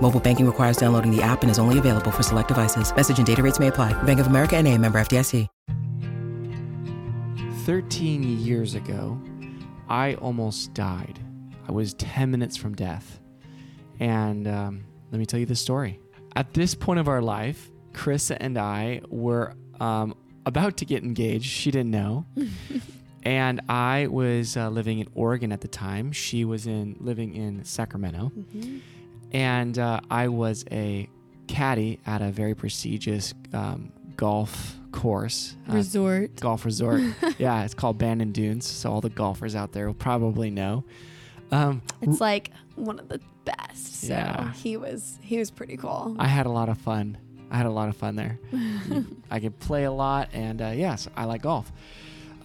Mobile 0.00 0.20
banking 0.20 0.46
requires 0.46 0.76
downloading 0.76 1.10
the 1.10 1.22
app 1.22 1.42
and 1.42 1.50
is 1.50 1.58
only 1.58 1.78
available 1.78 2.12
for 2.12 2.22
select 2.22 2.48
devices. 2.48 2.94
Message 2.94 3.18
and 3.18 3.26
data 3.26 3.42
rates 3.42 3.58
may 3.58 3.66
apply. 3.68 4.00
Bank 4.04 4.20
of 4.20 4.28
America 4.28 4.56
and 4.56 4.68
a 4.68 4.78
member 4.78 5.00
FDIC. 5.00 5.48
13 7.66 8.22
years 8.22 8.76
ago, 8.76 9.20
I 9.88 10.14
almost 10.14 10.72
died. 10.72 11.18
I 11.68 11.72
was 11.72 11.94
10 11.94 12.30
minutes 12.30 12.56
from 12.56 12.76
death. 12.76 13.18
And 13.98 14.46
um, 14.46 14.84
let 15.10 15.18
me 15.18 15.26
tell 15.26 15.40
you 15.40 15.46
the 15.46 15.56
story. 15.56 15.98
At 16.36 16.54
this 16.54 16.76
point 16.76 17.00
of 17.00 17.08
our 17.08 17.20
life, 17.20 17.70
Karissa 17.92 18.36
and 18.38 18.56
I 18.56 19.00
were 19.08 19.54
um, 19.80 20.14
about 20.44 20.76
to 20.76 20.84
get 20.84 21.02
engaged. 21.02 21.46
She 21.46 21.72
didn't 21.72 21.90
know. 21.90 22.24
and 23.24 23.60
I 23.68 24.06
was 24.06 24.56
uh, 24.56 24.68
living 24.68 25.00
in 25.00 25.08
Oregon 25.14 25.50
at 25.50 25.60
the 25.60 25.68
time. 25.68 26.12
She 26.12 26.44
was 26.44 26.68
in 26.68 26.96
living 27.00 27.34
in 27.34 27.64
Sacramento. 27.64 28.30
And 29.32 29.78
uh, 29.78 30.00
I 30.10 30.28
was 30.28 30.64
a 30.70 31.08
caddy 31.46 32.00
at 32.06 32.22
a 32.22 32.30
very 32.30 32.54
prestigious 32.54 33.34
um, 33.52 33.92
golf 34.16 34.76
course. 34.92 35.56
uh, 35.68 35.74
Resort. 35.74 36.36
golf 36.40 36.64
resort. 36.64 37.02
yeah, 37.38 37.64
it's 37.64 37.74
called 37.74 37.98
Bandon 37.98 38.32
Dunes. 38.32 38.66
So 38.66 38.90
all 38.90 39.00
the 39.00 39.10
golfers 39.10 39.54
out 39.54 39.72
there 39.72 39.86
will 39.86 39.94
probably 39.94 40.50
know. 40.50 40.84
Um, 41.52 41.82
It's 42.02 42.20
like 42.20 42.50
one 42.74 42.98
of 42.98 43.08
the 43.08 43.20
best. 43.44 44.02
So 44.02 44.08
Yeah. 44.14 44.52
he 44.54 44.76
was 44.76 45.18
he 45.22 45.38
was 45.38 45.50
pretty 45.50 45.76
cool. 45.76 46.16
I 46.18 46.26
had 46.26 46.46
a 46.46 46.50
lot 46.50 46.68
of 46.68 46.78
fun. 46.78 47.18
I 47.50 47.56
had 47.58 47.66
a 47.66 47.70
lot 47.70 47.88
of 47.88 47.96
fun 47.96 48.16
there. 48.16 48.40
I 49.30 49.38
could 49.38 49.56
play 49.60 49.84
a 49.84 49.92
lot, 49.92 50.30
and 50.32 50.60
uh, 50.60 50.72
yes, 50.74 51.06
I 51.16 51.26
like 51.26 51.42
golf. 51.42 51.70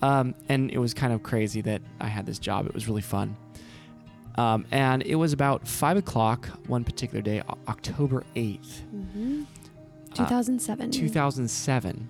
Um, 0.04 0.36
and 0.50 0.70
it 0.70 0.78
was 0.78 0.94
kind 0.94 1.12
of 1.14 1.24
crazy 1.24 1.62
that 1.62 1.82
I 2.00 2.08
had 2.08 2.26
this 2.28 2.38
job. 2.38 2.68
It 2.68 2.74
was 2.76 2.88
really 2.88 3.02
fun. 3.02 3.36
Um, 4.36 4.66
and 4.72 5.04
it 5.04 5.16
was 5.16 5.34
about 5.34 5.68
five 5.68 5.98
o'clock 5.98 6.48
one 6.68 6.84
particular 6.84 7.22
day, 7.22 7.42
O- 7.50 7.58
October 7.68 8.24
eighth, 8.36 8.82
hmm 8.90 9.44
2007. 10.14 10.92
2007. 10.92 12.10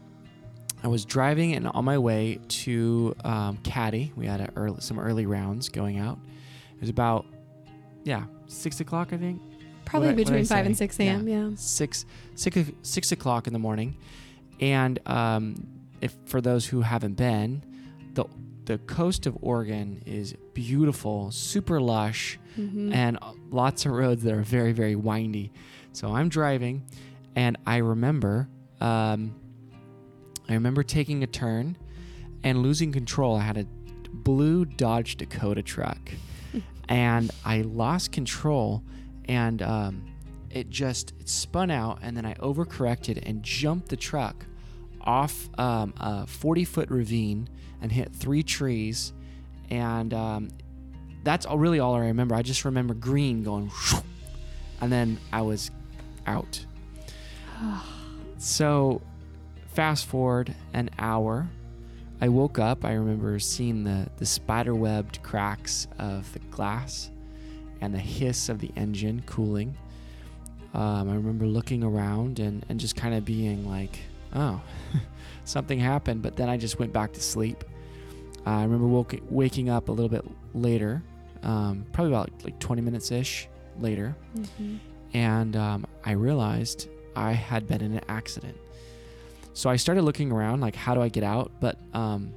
I 0.83 0.87
was 0.87 1.05
driving 1.05 1.53
and 1.53 1.67
on 1.67 1.85
my 1.85 1.97
way 1.99 2.39
to 2.47 3.15
um, 3.23 3.57
Caddy. 3.63 4.11
We 4.15 4.25
had 4.25 4.41
a 4.41 4.49
early, 4.55 4.81
some 4.81 4.99
early 4.99 5.27
rounds 5.27 5.69
going 5.69 5.99
out. 5.99 6.17
It 6.73 6.81
was 6.81 6.89
about, 6.89 7.25
yeah, 8.03 8.23
six 8.47 8.79
o'clock, 8.79 9.13
I 9.13 9.17
think. 9.17 9.39
Probably 9.85 10.09
I- 10.09 10.11
what'd 10.13 10.25
between 10.25 10.45
5 10.45 10.65
and 10.65 10.75
6 10.77 10.99
a.m. 10.99 11.27
Yeah. 11.27 11.49
six 11.55 12.05
six 12.35 12.57
o- 12.57 12.65
six 12.81 13.11
o'clock 13.11 13.45
in 13.45 13.53
the 13.53 13.59
morning, 13.59 13.95
and 14.59 14.99
um, 15.07 15.67
if 16.01 16.15
for 16.25 16.41
those 16.41 16.65
who 16.65 16.81
haven't 16.81 17.13
been, 17.15 17.63
the 18.13 18.25
the 18.71 18.77
coast 18.79 19.25
of 19.25 19.37
Oregon 19.41 20.01
is 20.05 20.33
beautiful, 20.53 21.31
super 21.31 21.79
lush, 21.81 22.39
Mhm. 22.57 22.93
and 22.93 23.17
lots 23.49 23.85
of 23.85 23.91
roads 23.91 24.23
that 24.23 24.33
are 24.33 24.41
very 24.43 24.71
very 24.71 24.95
windy. 24.95 25.51
So 25.93 26.13
I'm 26.15 26.29
driving, 26.29 26.83
and 27.35 27.57
I 27.65 27.77
remember 27.77 28.47
um, 28.79 29.35
I 30.49 30.53
remember 30.53 30.83
taking 30.83 31.21
a 31.23 31.27
turn 31.27 31.77
and 32.43 32.63
losing 32.63 32.91
control. 32.91 33.35
I 33.35 33.41
had 33.43 33.57
a 33.57 33.65
blue 34.11 34.65
Dodge 34.65 35.17
Dakota 35.17 35.61
truck, 35.61 35.99
and 36.89 37.29
I 37.45 37.61
lost 37.61 38.11
control, 38.11 38.83
and 39.25 39.61
um, 39.61 40.03
it 40.49 40.69
just 40.69 41.13
it 41.19 41.29
spun 41.29 41.69
out, 41.71 41.99
and 42.01 42.17
then 42.17 42.25
I 42.25 42.33
overcorrected 42.35 43.21
and 43.23 43.43
jumped 43.43 43.89
the 43.89 43.97
truck 43.97 44.45
off 45.05 45.49
um, 45.59 45.93
a 45.97 46.27
40 46.27 46.65
foot 46.65 46.89
ravine 46.89 47.49
and 47.81 47.91
hit 47.91 48.13
three 48.13 48.43
trees, 48.43 49.13
and 49.69 50.13
um, 50.13 50.49
that's 51.23 51.45
all, 51.45 51.57
really 51.57 51.79
all 51.79 51.95
I 51.95 52.05
remember. 52.07 52.35
I 52.35 52.41
just 52.41 52.65
remember 52.65 52.93
green 52.93 53.43
going, 53.43 53.71
and 54.81 54.91
then 54.91 55.17
I 55.31 55.41
was 55.41 55.71
out. 56.27 56.65
So, 58.43 59.03
fast 59.75 60.07
forward 60.07 60.55
an 60.73 60.89
hour, 60.97 61.47
I 62.21 62.29
woke 62.29 62.57
up. 62.57 62.83
I 62.83 62.93
remember 62.93 63.37
seeing 63.37 63.83
the, 63.83 64.07
the 64.17 64.25
spider 64.25 64.73
webbed 64.73 65.21
cracks 65.21 65.87
of 65.99 66.33
the 66.33 66.39
glass 66.39 67.11
and 67.81 67.93
the 67.93 67.99
hiss 67.99 68.49
of 68.49 68.57
the 68.57 68.71
engine 68.75 69.21
cooling. 69.27 69.77
Um, 70.73 71.09
I 71.09 71.13
remember 71.13 71.45
looking 71.45 71.83
around 71.83 72.39
and, 72.39 72.65
and 72.69 72.79
just 72.79 72.95
kind 72.95 73.13
of 73.13 73.25
being 73.25 73.69
like, 73.69 73.99
oh, 74.35 74.61
something 75.45 75.79
happened. 75.79 76.21
But 76.21 76.35
then 76.35 76.49
I 76.49 76.57
just 76.57 76.79
went 76.79 76.93
back 76.93 77.13
to 77.13 77.21
sleep. 77.21 77.63
I 78.45 78.63
remember 78.63 78.87
woke, 78.87 79.15
waking 79.29 79.69
up 79.69 79.89
a 79.89 79.91
little 79.91 80.09
bit 80.09 80.25
later, 80.53 81.03
um, 81.43 81.85
probably 81.91 82.11
about 82.11 82.31
like 82.43 82.57
20 82.59 82.81
minutes 82.81 83.11
ish 83.11 83.47
later, 83.79 84.15
Mhm. 84.35 84.79
and 85.13 85.55
um, 85.55 85.85
I 86.03 86.13
realized 86.13 86.87
I 87.15 87.33
had 87.33 87.67
been 87.67 87.81
in 87.81 87.93
an 87.93 88.01
accident. 88.09 88.57
So 89.53 89.69
I 89.69 89.75
started 89.75 90.03
looking 90.03 90.31
around, 90.31 90.61
like, 90.61 90.75
how 90.75 90.93
do 90.95 91.01
I 91.01 91.09
get 91.09 91.23
out? 91.23 91.51
But 91.59 91.77
um, 91.93 92.33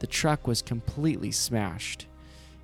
the 0.00 0.06
truck 0.06 0.46
was 0.46 0.62
completely 0.62 1.30
smashed. 1.30 2.06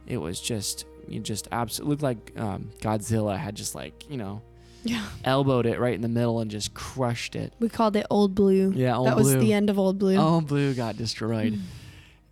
It 0.06 0.16
was 0.18 0.40
just, 0.40 0.84
you 1.08 1.20
just 1.20 1.46
absolutely 1.52 1.90
looked 1.92 2.02
like 2.02 2.32
um, 2.40 2.70
Godzilla 2.80 3.36
had 3.38 3.54
just 3.54 3.74
like, 3.74 4.04
you 4.10 4.16
know, 4.16 4.42
Yeah. 4.84 5.04
elbowed 5.24 5.66
it 5.66 5.78
right 5.78 5.94
in 5.94 6.00
the 6.00 6.08
middle 6.08 6.40
and 6.40 6.50
just 6.50 6.74
crushed 6.74 7.36
it. 7.36 7.52
We 7.60 7.68
called 7.68 7.94
it 7.96 8.06
Old 8.10 8.34
Blue. 8.34 8.72
Yeah, 8.74 8.96
Old 8.96 9.06
that 9.06 9.16
was 9.16 9.34
the 9.34 9.52
end 9.52 9.70
of 9.70 9.78
Old 9.78 9.98
Blue. 9.98 10.16
Old 10.16 10.46
blue 10.48 10.74
got 10.74 10.96
destroyed. 10.96 11.58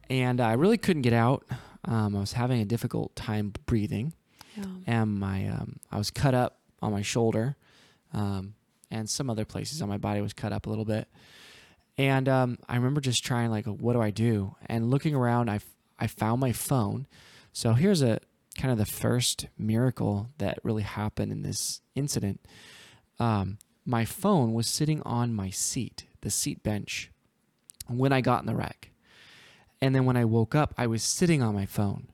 and 0.09 0.41
I 0.41 0.55
really 0.55 0.79
couldn't 0.79 1.03
get 1.03 1.13
out. 1.13 1.45
Um, 1.85 2.17
I 2.17 2.21
was 2.21 2.33
having 2.35 2.61
a 2.61 2.65
difficult 2.65 3.15
time 3.17 3.53
breathing, 3.67 4.13
Yeah. 4.57 4.65
and 4.87 5.19
my 5.19 5.47
um, 5.49 5.77
I 5.91 5.97
was 5.99 6.11
cut 6.11 6.35
up 6.35 6.59
on 6.83 6.93
my 6.93 7.03
shoulder, 7.03 7.57
um, 8.13 8.55
and 8.91 9.09
some 9.09 9.31
other 9.31 9.45
places 9.45 9.81
on 9.81 9.89
my 9.89 9.97
body 9.97 10.21
was 10.21 10.33
cut 10.33 10.53
up 10.53 10.67
a 10.67 10.69
little 10.69 10.85
bit. 10.85 11.09
And 11.97 12.29
um, 12.29 12.59
I 12.69 12.77
remember 12.77 13.01
just 13.01 13.25
trying 13.25 13.51
like, 13.51 13.67
what 13.67 13.93
do 13.95 14.01
I 14.01 14.11
do? 14.11 14.57
And 14.67 14.91
looking 14.91 15.15
around, 15.15 15.49
I 15.51 15.57
f- 15.57 15.67
I 15.99 16.07
found 16.07 16.41
my 16.41 16.53
phone. 16.53 17.07
So 17.53 17.73
here's 17.75 18.03
a 18.03 18.19
kind 18.59 18.73
of 18.73 18.79
the 18.79 18.87
first 18.87 19.47
miracle 19.59 20.29
that 20.39 20.59
really 20.63 20.83
happened 20.83 21.33
in 21.33 21.43
this 21.43 21.81
incident. 21.95 22.41
Um, 23.19 23.59
my 23.85 24.05
phone 24.05 24.53
was 24.55 24.67
sitting 24.67 25.03
on 25.03 25.33
my 25.35 25.51
seat, 25.51 26.05
the 26.21 26.31
seat 26.31 26.63
bench, 26.63 27.11
when 27.89 28.13
I 28.13 28.21
got 28.21 28.41
in 28.41 28.47
the 28.47 28.55
wreck. 28.55 28.91
And 29.81 29.95
then 29.95 30.05
when 30.05 30.17
I 30.17 30.25
woke 30.25 30.55
up, 30.55 30.75
I 30.77 30.87
was 30.87 31.03
sitting 31.03 31.43
on 31.43 31.55
my 31.55 31.65
phone. 31.67 32.09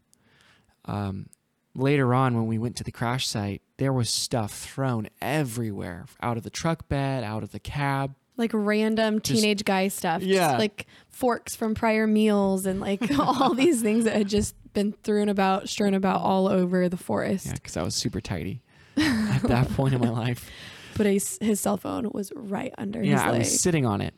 Um, 0.85 1.29
later 1.75 2.15
on, 2.15 2.35
when 2.35 2.47
we 2.47 2.59
went 2.59 2.77
to 2.77 2.85
the 2.85 2.93
crash 2.93 3.27
site, 3.27 3.63
there 3.79 3.93
was 3.93 4.09
stuff 4.09 4.53
thrown 4.53 5.09
everywhere 5.21 6.07
out 6.23 6.37
of 6.37 6.43
the 6.45 6.51
truck 6.51 6.89
bed, 6.89 7.25
out 7.25 7.43
of 7.43 7.51
the 7.53 7.59
cab. 7.61 8.15
Like 8.37 8.51
random 8.55 9.21
Just- 9.21 9.41
teenage 9.41 9.65
guy 9.65 9.89
stuff. 9.89 10.21
Just 10.21 10.33
Yeah. 10.33 10.57
like 10.59 10.87
forks 11.09 11.57
from 11.57 11.75
prior 11.75 12.07
meals 12.07 12.67
and 12.67 12.81
like 12.81 13.03
all 13.19 13.55
these 13.55 13.83
things 13.83 14.05
that 14.05 14.15
had 14.17 14.29
just 14.29 14.55
been 14.77 14.93
thrown 15.03 15.29
about, 15.29 15.69
strewn 15.69 15.95
about 15.95 16.21
all 16.21 16.47
over 16.47 16.89
the 16.89 16.97
forest. 16.99 17.47
Yeah, 17.47 17.55
because 17.55 17.77
I 17.77 17.83
was 17.83 17.95
super 17.95 18.21
tidy 18.21 18.63
at 18.97 19.43
that 19.45 19.69
point 19.75 19.95
in 19.95 20.01
my 20.01 20.11
life. 20.11 20.49
But 20.97 21.07
his, 21.07 21.39
his 21.41 21.59
cell 21.61 21.79
phone 21.79 22.09
was 22.13 22.31
right 22.37 22.73
under 22.79 23.01
his 23.01 23.09
yeah, 23.09 23.29
I 23.29 23.39
was 23.39 23.61
sitting 23.61 23.85
on 23.87 24.01
it, 24.01 24.15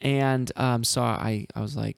and 0.00 0.50
um, 0.56 0.82
so 0.84 1.02
I 1.02 1.46
I 1.54 1.60
was 1.60 1.76
like, 1.76 1.96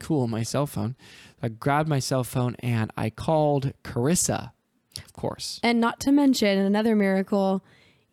cool, 0.00 0.26
my 0.28 0.42
cell 0.42 0.66
phone. 0.66 0.96
I 1.42 1.48
grabbed 1.48 1.88
my 1.88 1.98
cell 1.98 2.24
phone 2.24 2.56
and 2.60 2.90
I 2.96 3.10
called 3.10 3.72
Karissa, 3.82 4.52
of 4.98 5.12
course. 5.12 5.60
and 5.62 5.80
not 5.80 6.00
to 6.00 6.12
mention 6.12 6.58
another 6.58 6.94
miracle, 6.96 7.64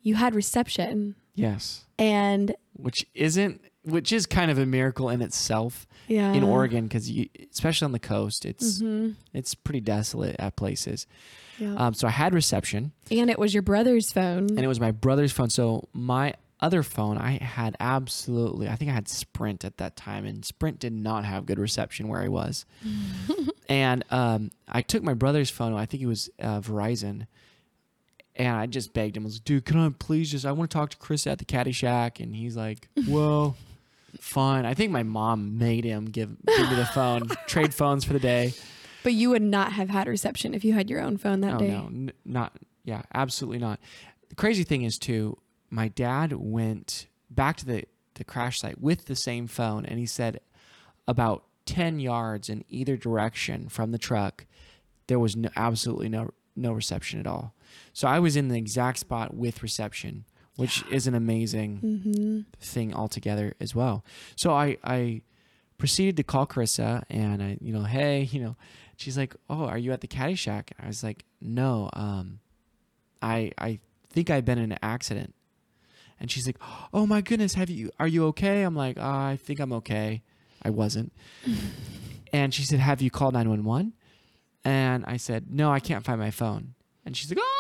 you 0.01 0.15
had 0.15 0.35
reception. 0.35 1.15
Yes, 1.35 1.85
And 1.97 2.55
which 2.73 3.05
isn't 3.13 3.61
which 3.83 4.12
is 4.12 4.25
kind 4.25 4.51
of 4.51 4.57
a 4.57 4.66
miracle 4.66 5.10
in 5.10 5.22
itself 5.22 5.88
Yeah. 6.07 6.33
in 6.33 6.44
Oregon 6.44 6.83
because 6.88 7.12
especially 7.51 7.86
on 7.86 7.92
the 7.94 8.00
coast, 8.00 8.45
it's 8.45 8.80
hmm 8.80 9.12
it's 9.33 9.54
pretty 9.56 9.81
desolate 9.81 10.36
at 10.39 10.56
places. 10.56 11.07
Yeah. 11.57 11.75
Um, 11.75 11.94
so 11.94 12.07
I 12.07 12.12
had 12.12 12.33
reception, 12.33 12.92
and 13.12 13.30
it 13.30 13.38
was 13.38 13.54
your 13.54 13.63
brother's 13.63 14.12
phone. 14.12 14.50
and 14.50 14.60
it 14.60 14.68
was 14.68 14.80
my 14.80 14.92
brother's 14.92 15.31
phone. 15.31 15.50
So 15.50 15.88
my 15.94 16.33
other 16.60 16.83
phone, 16.83 17.18
I 17.18 17.38
had 17.44 17.75
absolutely, 17.80 18.68
I 18.69 18.75
think 18.75 18.92
I 18.92 18.94
had 18.94 19.07
Sprint 19.07 19.66
at 19.66 19.78
that 19.78 19.95
time, 19.95 20.25
and 20.25 20.44
Sprint 20.45 20.80
did 20.80 20.94
not 20.94 21.25
have 21.25 21.45
good 21.48 21.57
reception 21.60 22.07
where 22.07 22.22
I 22.22 22.27
was. 22.27 22.66
and 23.69 24.04
um, 24.12 24.51
I 24.68 24.81
took 24.81 25.01
my 25.04 25.13
brother's 25.16 25.50
phone. 25.50 25.74
I 25.74 25.86
think 25.86 26.04
it 26.04 26.07
was 26.07 26.30
uh, 26.39 26.62
Verizon. 26.62 27.27
And 28.36 28.48
I 28.56 28.66
just 28.66 28.94
begged 28.94 29.18
him, 29.18 29.24
I 29.24 29.25
was 29.25 29.36
like, 29.36 29.44
dude, 29.44 29.66
can 29.66 29.77
I 29.77 29.89
please 29.98 30.31
just, 30.31 30.45
I 30.45 30.51
want 30.54 30.72
to 30.72 30.77
talk 30.77 30.89
to 30.92 30.98
Chris 30.98 31.27
at 31.27 31.38
the 31.38 31.45
Caddy 31.45 31.74
Shack. 31.74 32.19
And 32.19 32.36
he's 32.36 32.56
like, 32.56 32.88
well, 33.07 33.57
fine. 34.19 34.66
I 34.66 34.74
think 34.74 34.92
my 34.92 35.04
mom 35.04 35.58
made 35.58 35.84
him 35.84 36.06
give, 36.06 36.30
give 36.46 36.69
me 36.69 36.75
the 36.75 36.86
phone, 36.86 37.28
trade 37.48 37.74
phones 37.74 38.04
for 38.04 38.13
the 38.13 38.19
day. 38.19 38.54
but 39.04 39.13
you 39.13 39.30
would 39.30 39.42
not 39.42 39.74
have 39.74 39.90
had 39.90 40.08
reception 40.08 40.54
if 40.54 40.63
you 40.63 40.74
had 40.74 40.90
your 40.90 41.02
own 41.02 41.18
phone 41.18 41.42
that 41.42 41.56
oh, 41.56 41.60
day. 41.60 41.69
no, 41.69 41.86
n- 41.88 42.12
not, 42.25 42.58
yeah, 42.84 43.04
absolutely 43.13 43.60
not. 43.60 43.80
The 44.30 44.36
crazy 44.36 44.63
thing 44.63 44.84
is, 44.84 44.98
too, 44.98 45.38
my 45.69 45.88
dad 45.88 46.34
went 46.34 47.08
back 47.30 47.58
to 47.58 47.66
the, 47.66 47.84
the 48.16 48.24
crash 48.24 48.60
site 48.60 48.80
with 48.80 49.06
the 49.06 49.16
same 49.16 49.48
phone. 49.48 49.86
And 49.86 50.00
he 50.00 50.06
said 50.06 50.40
about 51.08 51.46
10 51.66 52.00
yards 52.00 52.50
in 52.50 52.63
either 52.69 52.98
direction 52.98 53.69
from 53.69 53.92
the 53.92 53.98
truck, 53.98 54.46
there 55.08 55.19
was 55.19 55.36
no, 55.36 55.50
absolutely 55.56 56.10
no, 56.10 56.31
no 56.56 56.74
reception 56.74 57.19
at 57.19 57.28
all. 57.28 57.54
So 57.94 58.08
I 58.08 58.19
was 58.19 58.36
in 58.36 58.50
the 58.50 58.58
exact 58.58 59.00
spot 59.00 59.34
with 59.34 59.63
reception, 59.63 60.25
which 60.57 60.83
is 60.92 61.07
an 61.07 61.15
amazing 61.15 61.80
Mm-hmm. 61.83 62.39
thing 62.59 62.94
altogether 62.94 63.53
as 63.59 63.74
well. 63.75 64.03
So 64.36 64.53
I 64.53 64.77
I 64.83 65.21
proceeded 65.77 66.15
to 66.18 66.24
call 66.24 66.45
Karissa 66.45 67.03
and 67.09 67.42
I 67.42 67.57
you 67.62 67.74
know 67.74 67.83
hey 67.83 68.21
you 68.31 68.42
know 68.42 68.56
she's 68.98 69.18
like 69.18 69.36
oh 69.50 69.65
are 69.65 69.77
you 69.77 69.92
at 69.94 70.01
the 70.01 70.07
Caddy 70.07 70.36
Shack? 70.36 70.71
I 70.80 70.88
was 70.88 71.03
like 71.03 71.25
no 71.42 71.89
um 71.94 72.39
I 73.21 73.51
I 73.57 73.80
think 74.09 74.30
I've 74.30 74.45
been 74.45 74.57
in 74.59 74.71
an 74.71 74.80
accident. 74.83 75.33
And 76.19 76.30
she's 76.30 76.45
like 76.45 76.57
oh 76.94 77.07
my 77.07 77.21
goodness 77.21 77.56
have 77.56 77.69
you 77.69 77.89
are 78.00 78.07
you 78.07 78.25
okay? 78.27 78.62
I'm 78.63 78.75
like 78.75 78.98
oh, 79.00 79.03
I 79.33 79.39
think 79.42 79.59
I'm 79.59 79.74
okay. 79.74 80.21
I 80.63 80.69
wasn't. 80.69 81.12
and 82.33 82.53
she 82.53 82.63
said 82.63 82.80
have 82.80 83.01
you 83.01 83.09
called 83.09 83.33
911? 83.33 83.94
And 84.63 85.03
I 85.06 85.18
said 85.18 85.48
no 85.50 85.71
I 85.71 85.80
can't 85.80 86.06
find 86.06 86.19
my 86.19 86.30
phone. 86.31 86.75
And 87.06 87.18
she's 87.18 87.31
like 87.31 87.39
oh 87.42 87.57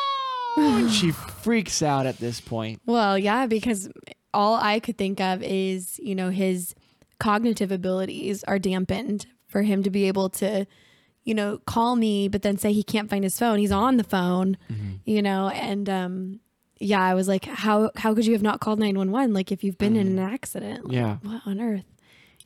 and 0.57 0.91
she 0.91 1.11
freaks 1.11 1.81
out 1.81 2.05
at 2.05 2.17
this 2.17 2.39
point. 2.41 2.81
Well, 2.85 3.17
yeah, 3.17 3.45
because 3.47 3.89
all 4.33 4.55
I 4.55 4.79
could 4.79 4.97
think 4.97 5.19
of 5.19 5.41
is, 5.43 5.99
you 5.99 6.15
know, 6.15 6.29
his 6.29 6.73
cognitive 7.19 7.71
abilities 7.71 8.43
are 8.45 8.59
dampened 8.59 9.27
for 9.47 9.61
him 9.63 9.83
to 9.83 9.89
be 9.89 10.07
able 10.07 10.29
to, 10.29 10.65
you 11.23 11.33
know, 11.33 11.59
call 11.65 11.95
me, 11.95 12.27
but 12.27 12.41
then 12.41 12.57
say 12.57 12.71
he 12.73 12.83
can't 12.83 13.09
find 13.09 13.23
his 13.23 13.37
phone. 13.37 13.59
He's 13.59 13.71
on 13.71 13.97
the 13.97 14.03
phone, 14.03 14.57
you 15.05 15.21
know, 15.21 15.49
and 15.49 15.89
um 15.89 16.39
yeah, 16.83 17.01
I 17.01 17.13
was 17.13 17.27
like, 17.27 17.45
how 17.45 17.91
how 17.95 18.15
could 18.15 18.25
you 18.25 18.33
have 18.33 18.41
not 18.41 18.59
called 18.59 18.79
911 18.79 19.33
like 19.33 19.51
if 19.51 19.63
you've 19.63 19.77
been 19.77 19.95
in 19.95 20.07
an 20.07 20.19
accident? 20.19 20.85
Like, 20.85 20.93
Yeah. 20.95 21.17
What 21.21 21.41
on 21.45 21.61
earth? 21.61 21.85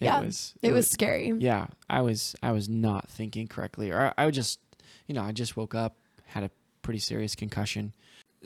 It 0.01 0.05
Yeah, 0.05 0.19
was 0.19 0.53
It 0.61 0.73
was 0.73 0.89
scary. 0.89 1.31
yeah 1.39 1.67
i 1.89 2.01
was 2.01 2.35
i 2.43 2.51
was 2.51 2.67
not 2.67 3.07
thinking 3.09 3.47
correctly 3.47 3.91
or 3.91 4.13
i, 4.17 4.25
I 4.25 4.29
just 4.31 4.59
you 5.07 5.15
know 5.15 5.21
i 5.23 5.31
just 5.31 5.55
woke 5.55 5.73
up 5.73 5.95
had 6.25 6.43
a 6.43 6.51
pretty 6.85 6.99
serious 6.99 7.35
concussion. 7.35 7.93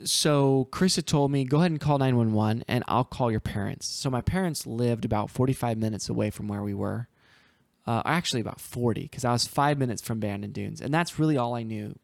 So 0.04 0.66
Chris 0.70 0.96
had 0.96 1.06
told 1.06 1.30
me 1.30 1.44
go 1.44 1.58
ahead 1.58 1.70
and 1.70 1.80
call 1.80 1.98
911 1.98 2.64
and 2.66 2.82
i'll 2.88 3.04
call 3.04 3.30
your 3.30 3.40
parents. 3.40 3.86
So 3.86 4.08
my 4.08 4.22
parents 4.22 4.66
lived 4.66 5.04
about 5.04 5.30
45 5.30 5.76
minutes 5.76 6.08
away 6.08 6.30
from 6.30 6.48
where 6.48 6.62
we 6.62 6.72
were. 6.74 7.06
Uh, 7.86 8.02
actually 8.04 8.40
about 8.40 8.60
40 8.60 9.02
because 9.02 9.24
i 9.24 9.32
was 9.32 9.46
five 9.46 9.78
minutes 9.78 10.00
from 10.02 10.20
bandon 10.20 10.52
dunes 10.52 10.80
and 10.82 10.92
that's 10.92 11.18
really 11.18 11.36
all 11.36 11.54
i 11.54 11.62
knew. 11.62 11.98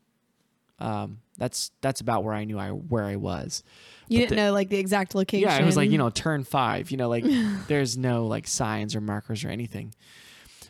Um, 0.78 1.18
that's 1.38 1.70
that's 1.80 2.00
about 2.02 2.22
where 2.24 2.34
i 2.34 2.44
knew 2.44 2.58
i 2.58 2.68
where 2.70 3.04
i 3.04 3.16
was. 3.16 3.62
You 4.08 4.18
But 4.18 4.20
didn't 4.28 4.30
the- 4.30 4.36
know 4.44 4.52
like 4.52 4.68
the 4.68 4.78
exact 4.78 5.14
location. 5.14 5.48
yeah, 5.48 5.58
it 5.58 5.64
was 5.64 5.76
like, 5.76 5.90
you 5.90 5.96
know, 5.98 6.10
turn 6.24 6.44
five, 6.44 6.90
you 6.90 6.96
know, 6.98 7.08
like 7.08 7.24
there's 7.68 7.96
no 7.96 8.26
like 8.26 8.46
signs 8.46 8.94
or 8.94 9.00
markers 9.00 9.42
or 9.44 9.48
anything. 9.48 9.94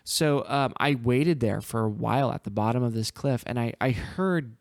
So 0.04 0.44
um, 0.46 0.72
I 0.76 0.94
waited 0.94 1.40
there 1.40 1.60
for 1.60 1.80
a 1.84 1.88
while 1.88 2.30
at 2.30 2.44
the 2.44 2.50
bottom 2.50 2.84
of 2.84 2.92
this 2.94 3.10
cliff 3.10 3.42
and 3.46 3.58
I, 3.58 3.72
I 3.80 3.90
heard 3.90 4.54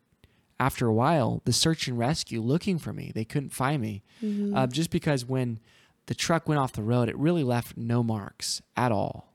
after 0.58 0.86
a 0.86 0.92
while 0.92 1.42
the 1.44 1.52
search 1.52 1.86
and 1.88 1.98
rescue 1.98 2.40
looking 2.40 2.78
for 2.78 2.92
me. 2.92 3.12
They 3.14 3.24
couldn't 3.24 3.50
find 3.50 3.80
me 3.82 4.02
Mm-hmm. 4.22 4.56
uh, 4.56 4.66
just 4.66 4.90
because 4.90 5.24
when 5.26 5.58
the 6.06 6.14
truck 6.14 6.48
went 6.48 6.58
off 6.60 6.72
the 6.72 6.82
road, 6.82 7.08
it 7.08 7.16
really 7.18 7.44
left 7.44 7.76
no 7.76 8.02
marks 8.02 8.62
at 8.76 8.90
all. 8.92 9.34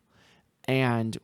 And 0.67 1.17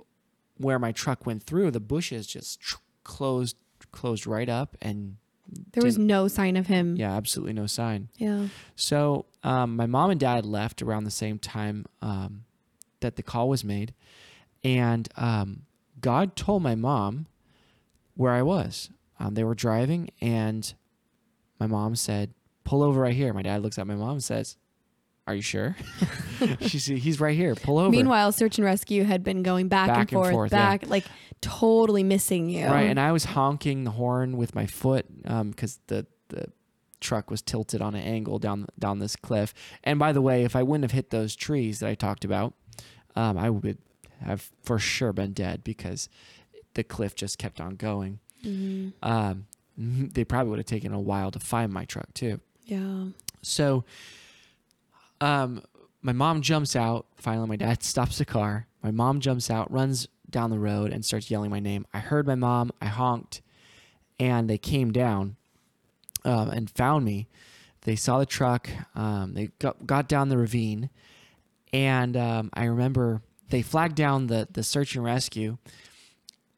where 0.58 0.78
my 0.80 0.92
truck 0.92 1.26
went 1.26 1.44
through, 1.44 1.72
the 1.72 1.80
bushes 1.80 2.28
just 2.28 2.62
closed 3.04 3.56
closed 3.92 4.28
right 4.28 4.50
up 4.50 4.76
and 4.82 5.18
there 5.72 5.84
was 5.84 5.98
no 5.98 6.28
sign 6.28 6.58
of 6.58 6.68
him. 6.68 6.98
yeah, 6.98 7.16
absolutely 7.16 7.54
no 7.54 7.68
sign. 7.68 8.10
Yeah. 8.18 8.48
So 8.76 9.26
um, 9.44 9.78
my 9.78 9.86
mom 9.86 10.10
and 10.10 10.20
dad 10.20 10.46
left 10.46 10.82
around 10.82 11.06
the 11.06 11.12
same 11.12 11.40
time 11.40 11.86
um, 12.02 12.44
that 13.00 13.16
the 13.16 13.24
call 13.24 13.48
was 13.48 13.64
made, 13.64 13.94
and 14.64 15.08
um, 15.16 15.62
God 16.02 16.36
told 16.36 16.64
my 16.64 16.76
mom 16.76 17.28
where 18.16 18.34
I 18.34 18.42
was. 18.42 18.90
Um, 19.20 19.34
they 19.34 19.44
were 19.44 19.56
driving, 19.56 20.10
and 20.22 20.74
my 21.60 21.68
mom 21.68 21.96
said, 21.96 22.34
"Pull 22.64 22.84
over 22.84 23.02
right 23.02 23.16
here." 23.16 23.34
My 23.34 23.42
dad 23.42 23.62
looks 23.62 23.78
at 23.80 23.88
my 23.88 23.96
mom 23.96 24.12
and 24.12 24.24
says, 24.24 24.58
"Are 25.26 25.34
you 25.34 25.42
sure?" 25.42 25.76
she 26.62 26.80
said, 26.80 26.98
"He's 27.00 27.20
right 27.20 27.36
here. 27.36 27.56
Pull 27.56 27.80
over." 27.80 27.90
Meanwhile, 27.90 28.32
search 28.32 28.58
and 28.58 28.66
rescue 28.66 29.04
had 29.04 29.24
been 29.24 29.44
going 29.44 29.68
back, 29.68 29.88
Back 29.88 29.98
and 29.98 30.02
and 30.02 30.10
forth, 30.12 30.32
forth, 30.32 30.52
yeah. 30.52 30.58
back, 30.58 30.88
like 30.90 31.06
totally 31.42 32.04
missing 32.04 32.50
you. 32.50 32.66
Right, 32.68 32.84
and 32.84 33.00
I 33.00 33.12
was 33.12 33.26
honking 33.26 33.84
the 33.84 33.92
horn 33.92 34.38
with 34.38 34.54
my 34.56 34.66
foot 34.66 35.06
because 35.24 35.80
the 35.88 36.06
the 36.30 36.52
truck 37.00 37.30
was 37.30 37.42
tilted 37.42 37.82
on 37.82 37.96
an 37.96 38.02
angle 38.02 38.40
down 38.40 38.68
down 38.78 39.00
this 39.00 39.16
cliff. 39.16 39.54
And 39.84 40.00
by 40.00 40.12
the 40.12 40.22
way, 40.22 40.44
if 40.44 40.56
I 40.56 40.64
wouldn't 40.64 40.84
have 40.84 40.92
hit 40.92 41.10
those 41.10 41.36
trees 41.36 41.80
that 41.80 41.90
I 41.90 41.96
talked 41.96 42.26
about, 42.26 42.54
um, 43.16 43.38
I 43.38 43.50
would 43.50 43.78
have 44.22 44.52
for 44.64 44.80
sure 44.80 45.14
been 45.14 45.34
dead 45.34 45.64
because 45.64 46.10
the 46.74 46.84
cliff 46.84 47.16
just 47.16 47.38
kept 47.38 47.60
on 47.60 47.76
going. 47.76 48.20
Mhm. 48.44 48.94
Um, 49.02 49.46
they 49.78 50.24
probably 50.24 50.50
would 50.50 50.60
have 50.60 50.66
taken 50.66 50.94
a 50.94 51.00
while 51.00 51.32
to 51.32 51.40
find 51.40 51.72
my 51.72 51.86
truck 51.86 52.14
too. 52.14 52.40
Yeah. 52.66 53.06
So, 53.42 53.84
um, 55.22 55.62
my 56.02 56.12
mom 56.14 56.42
jumps 56.42 56.76
out. 56.76 57.06
Finally, 57.16 57.48
my 57.48 57.56
dad 57.56 57.84
stops 57.84 58.18
the 58.18 58.26
car. 58.26 58.68
My 58.84 58.92
mom 58.92 59.20
jumps 59.20 59.50
out, 59.50 59.72
runs 59.72 60.08
down 60.30 60.50
the 60.50 60.60
road, 60.60 60.92
and 60.92 61.04
starts 61.04 61.32
yelling 61.32 61.50
my 61.50 61.60
name. 61.60 61.86
I 61.94 62.00
heard 62.00 62.28
my 62.28 62.36
mom. 62.36 62.72
I 62.82 62.86
honked, 62.86 63.42
and 64.20 64.50
they 64.50 64.58
came 64.58 64.92
down 64.92 65.36
um, 66.26 66.50
and 66.50 66.70
found 66.70 67.06
me. 67.06 67.28
They 67.82 67.96
saw 67.96 68.20
the 68.20 68.26
truck. 68.26 68.70
Um, 68.96 69.34
they 69.34 69.48
got, 69.60 69.86
got 69.88 70.08
down 70.10 70.30
the 70.30 70.38
ravine, 70.38 70.90
and 71.72 72.18
um, 72.18 72.50
I 72.54 72.66
remember 72.66 73.22
they 73.50 73.62
flagged 73.62 73.96
down 73.96 74.28
the 74.28 74.48
the 74.52 74.64
search 74.64 74.96
and 74.96 75.04
rescue. 75.06 75.58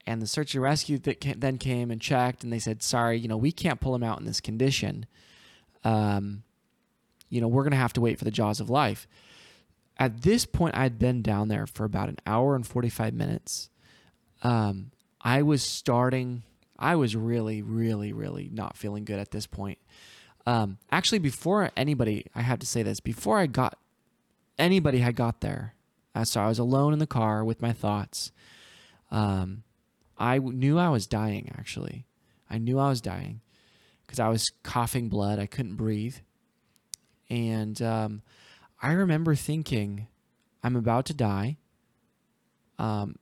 And 0.10 0.22
the 0.22 0.28
search 0.28 0.56
and 0.56 0.64
rescue 0.64 0.98
that 0.98 1.24
then 1.38 1.58
came 1.58 1.92
and 1.92 2.02
checked, 2.02 2.44
and 2.44 2.52
they 2.52 2.60
said, 2.60 2.82
"Sorry, 2.82 3.18
you 3.20 3.28
know, 3.28 3.38
we 3.38 3.52
can't 3.52 3.80
pull 3.80 3.94
him 3.94 4.04
out 4.04 4.20
in 4.20 4.26
this 4.26 4.42
condition." 4.42 5.06
um, 5.84 6.44
you 7.30 7.42
know, 7.42 7.48
we're 7.48 7.64
going 7.64 7.72
to 7.72 7.78
have 7.78 7.94
to 7.94 8.02
wait 8.02 8.18
for 8.18 8.26
the 8.26 8.32
jaws 8.32 8.60
of 8.60 8.70
life. 8.70 9.08
At 9.98 10.22
this 10.22 10.46
point, 10.46 10.78
I'd 10.78 10.98
been 10.98 11.22
down 11.22 11.48
there 11.50 11.68
for 11.68 11.84
about 11.84 12.10
an 12.10 12.18
hour 12.26 12.56
and 12.56 12.66
45 12.66 13.14
minutes. 13.14 13.70
Um, 14.44 14.92
I 15.22 15.42
was 15.42 15.62
starting, 15.62 16.44
I 16.78 16.96
was 16.96 17.16
really, 17.16 17.62
really, 17.62 18.14
really 18.14 18.50
not 18.52 18.78
feeling 18.78 19.04
good 19.04 19.20
at 19.20 19.32
this 19.32 19.46
point. 19.46 19.78
Um, 20.46 20.78
actually, 20.92 21.20
before 21.20 21.70
anybody, 21.76 22.26
I 22.34 22.42
have 22.42 22.60
to 22.60 22.66
say 22.66 22.82
this, 22.82 23.00
before 23.00 23.38
I 23.38 23.46
got, 23.46 23.78
anybody 24.58 25.00
had 25.00 25.16
got 25.16 25.42
there, 25.42 25.76
uh, 26.16 26.24
so 26.24 26.42
I 26.42 26.48
was 26.48 26.60
alone 26.60 26.94
in 26.94 27.00
the 27.00 27.08
car 27.08 27.44
with 27.44 27.62
my 27.62 27.74
thoughts. 27.74 28.32
Um, 29.12 29.64
I 30.20 30.36
w- 30.36 30.56
knew 30.56 30.78
I 30.78 30.90
was 30.90 31.08
dying, 31.08 31.52
actually. 31.58 32.06
I 32.50 32.58
knew 32.58 32.78
I 32.78 32.90
was 32.90 33.02
dying 33.02 33.42
because 34.06 34.20
I 34.20 34.28
was 34.28 34.52
coughing 34.64 35.08
blood. 35.08 35.40
I 35.40 35.46
couldn't 35.46 35.76
breathe. 35.76 36.18
And 37.30 37.82
um, 37.82 38.22
I 38.82 38.92
remember 38.92 39.36
thinking, 39.36 40.08
I'm 40.64 40.76
about 40.76 41.06
to 41.06 41.14
die. 41.14 41.58
Um, 42.78 43.16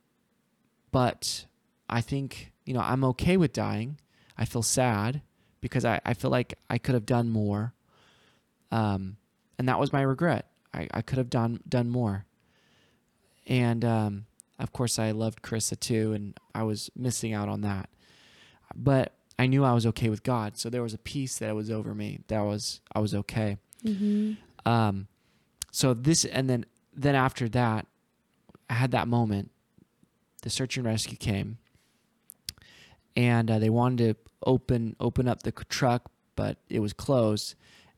but 0.91 1.45
I 1.89 2.01
think, 2.01 2.51
you 2.65 2.73
know, 2.73 2.79
I'm 2.79 3.03
okay 3.03 3.37
with 3.37 3.53
dying. 3.53 3.99
I 4.37 4.45
feel 4.45 4.63
sad 4.63 5.21
because 5.61 5.85
I, 5.85 5.99
I 6.05 6.13
feel 6.13 6.31
like 6.31 6.57
I 6.69 6.77
could 6.77 6.95
have 6.95 7.05
done 7.05 7.29
more. 7.29 7.73
Um, 8.71 9.17
and 9.59 9.67
that 9.67 9.79
was 9.79 9.93
my 9.93 10.01
regret. 10.01 10.47
I, 10.73 10.87
I 10.91 11.01
could 11.01 11.17
have 11.17 11.29
done 11.29 11.59
done 11.67 11.89
more. 11.89 12.25
And 13.47 13.83
um, 13.85 14.25
of 14.59 14.73
course, 14.73 14.97
I 14.99 15.11
loved 15.11 15.41
Karissa 15.41 15.79
too, 15.79 16.13
and 16.13 16.37
I 16.55 16.63
was 16.63 16.89
missing 16.95 17.33
out 17.33 17.47
on 17.49 17.61
that. 17.61 17.89
But 18.75 19.13
I 19.39 19.45
knew 19.47 19.63
I 19.63 19.73
was 19.73 19.85
okay 19.87 20.09
with 20.09 20.23
God, 20.23 20.57
so 20.57 20.69
there 20.69 20.81
was 20.83 20.93
a 20.93 20.97
peace 20.97 21.37
that 21.39 21.55
was 21.55 21.69
over 21.71 21.93
me. 21.93 22.19
That 22.27 22.41
was 22.41 22.81
I 22.95 22.99
was 22.99 23.13
okay. 23.13 23.57
Mm-hmm. 23.85 24.33
Um, 24.69 25.07
so 25.71 25.93
this 25.93 26.25
and 26.25 26.49
then 26.49 26.65
then 26.93 27.15
after 27.15 27.47
that, 27.49 27.85
I 28.69 28.73
had 28.73 28.91
that 28.91 29.07
moment. 29.07 29.51
The 30.43 30.49
search 30.49 30.77
and 30.77 30.85
rescue 30.85 31.17
came, 31.17 31.57
and 33.15 33.49
uh, 33.49 33.59
they 33.59 33.69
wanted 33.69 33.97
to 34.15 34.31
open 34.45 34.95
open 34.99 35.27
up 35.27 35.43
the 35.43 35.51
truck, 35.51 36.09
but 36.35 36.57
it 36.69 36.79
was 36.79 36.93
closed. 36.93 37.55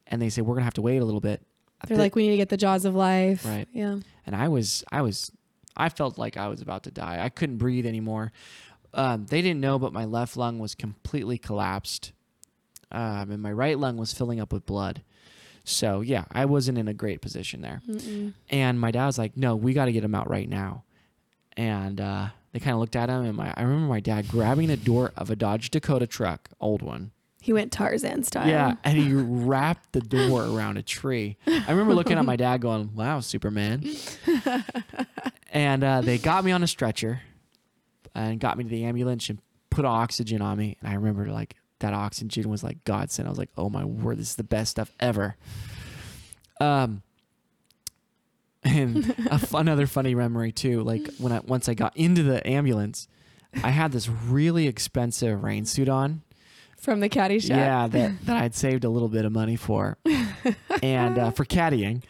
And 0.07 0.21
they 0.21 0.29
said 0.29 0.45
we're 0.45 0.55
gonna 0.55 0.63
have 0.65 0.73
to 0.75 0.81
wait 0.81 0.97
a 0.97 1.05
little 1.05 1.19
bit. 1.21 1.41
They're 1.87 1.95
The- 1.97 2.03
like, 2.03 2.15
we 2.15 2.23
need 2.23 2.31
to 2.31 2.37
get 2.37 2.49
the 2.49 2.57
jaws 2.57 2.83
of 2.85 2.95
life. 2.95 3.45
Right. 3.45 3.67
Yeah. 3.71 3.99
and 4.25 4.35
I 4.35 4.47
was 4.47 4.83
I 4.91 5.01
was 5.01 5.31
I 5.79 5.89
felt 5.89 6.17
like 6.17 6.35
I 6.37 6.49
was 6.49 6.61
about 6.61 6.83
to 6.83 6.91
die. 6.91 7.23
I 7.23 7.29
couldn't 7.29 7.57
breathe 7.57 7.85
anymore. 7.85 8.31
Um, 8.93 9.25
they 9.25 9.41
didn't 9.41 9.61
know, 9.61 9.79
but 9.79 9.93
my 9.93 10.05
left 10.05 10.35
lung 10.35 10.59
was 10.59 10.75
completely 10.75 11.37
collapsed, 11.37 12.11
um, 12.91 13.31
and 13.31 13.41
my 13.41 13.51
right 13.51 13.79
lung 13.79 13.97
was 13.97 14.11
filling 14.11 14.39
up 14.39 14.51
with 14.51 14.65
blood. 14.65 15.03
So 15.63 16.01
yeah, 16.01 16.25
I 16.31 16.45
wasn't 16.45 16.77
in 16.77 16.87
a 16.87 16.93
great 16.93 17.21
position 17.21 17.61
there. 17.61 17.81
Mm-mm. 17.87 18.33
And 18.49 18.79
my 18.79 18.91
dad 18.91 19.05
was 19.05 19.17
like, 19.17 19.37
"No, 19.37 19.55
we 19.55 19.73
got 19.73 19.85
to 19.85 19.91
get 19.91 20.03
him 20.03 20.15
out 20.15 20.29
right 20.29 20.49
now." 20.49 20.83
And 21.55 22.01
uh, 22.01 22.29
they 22.51 22.59
kind 22.59 22.73
of 22.73 22.79
looked 22.79 22.95
at 22.95 23.09
him, 23.09 23.23
and 23.25 23.37
my 23.37 23.53
I 23.55 23.61
remember 23.61 23.87
my 23.87 23.99
dad 23.99 24.27
grabbing 24.27 24.67
the 24.67 24.77
door 24.77 25.13
of 25.15 25.29
a 25.29 25.35
Dodge 25.35 25.69
Dakota 25.69 26.07
truck, 26.07 26.49
old 26.59 26.81
one. 26.81 27.11
He 27.41 27.53
went 27.53 27.71
Tarzan 27.71 28.23
style. 28.23 28.47
Yeah, 28.47 28.75
and 28.83 28.97
he 28.97 29.13
wrapped 29.13 29.93
the 29.93 30.01
door 30.01 30.43
around 30.43 30.77
a 30.77 30.83
tree. 30.83 31.37
I 31.47 31.69
remember 31.69 31.93
looking 31.93 32.17
at 32.17 32.25
my 32.25 32.35
dad, 32.35 32.61
going, 32.61 32.95
"Wow, 32.95 33.19
Superman!" 33.19 33.85
and 35.51 35.83
uh, 35.83 36.01
they 36.01 36.17
got 36.17 36.43
me 36.43 36.51
on 36.51 36.63
a 36.63 36.67
stretcher 36.67 37.21
and 38.15 38.39
got 38.39 38.57
me 38.57 38.63
to 38.63 38.69
the 38.69 38.85
ambulance 38.85 39.29
and 39.29 39.39
put 39.69 39.85
oxygen 39.85 40.41
on 40.41 40.57
me. 40.57 40.77
And 40.79 40.89
I 40.89 40.95
remember 40.95 41.25
like 41.27 41.55
that 41.79 41.93
oxygen 41.93 42.49
was 42.49 42.63
like 42.63 42.83
godsend. 42.83 43.27
I 43.27 43.29
was 43.29 43.37
like, 43.37 43.49
"Oh 43.57 43.69
my 43.69 43.85
word, 43.85 44.17
this 44.17 44.31
is 44.31 44.35
the 44.35 44.43
best 44.43 44.71
stuff 44.71 44.91
ever." 44.99 45.35
Um, 46.59 47.03
and 48.63 49.15
another 49.53 49.87
funny 49.87 50.15
memory 50.15 50.51
too. 50.51 50.83
Like 50.83 51.07
when 51.17 51.31
I 51.31 51.39
once 51.39 51.69
I 51.69 51.73
got 51.73 51.95
into 51.95 52.23
the 52.23 52.45
ambulance, 52.47 53.07
I 53.63 53.69
had 53.69 53.91
this 53.91 54.09
really 54.09 54.67
expensive 54.67 55.43
rain 55.43 55.65
suit 55.65 55.89
on. 55.89 56.21
From 56.77 57.01
the 57.01 57.09
caddy 57.09 57.39
shop. 57.39 57.57
Yeah, 57.57 57.87
that, 57.87 58.25
that 58.25 58.37
I'd 58.37 58.55
saved 58.55 58.85
a 58.85 58.89
little 58.89 59.09
bit 59.09 59.25
of 59.25 59.33
money 59.33 59.57
for, 59.57 59.97
and 60.81 61.19
uh, 61.19 61.31
for 61.31 61.43
caddying, 61.43 62.03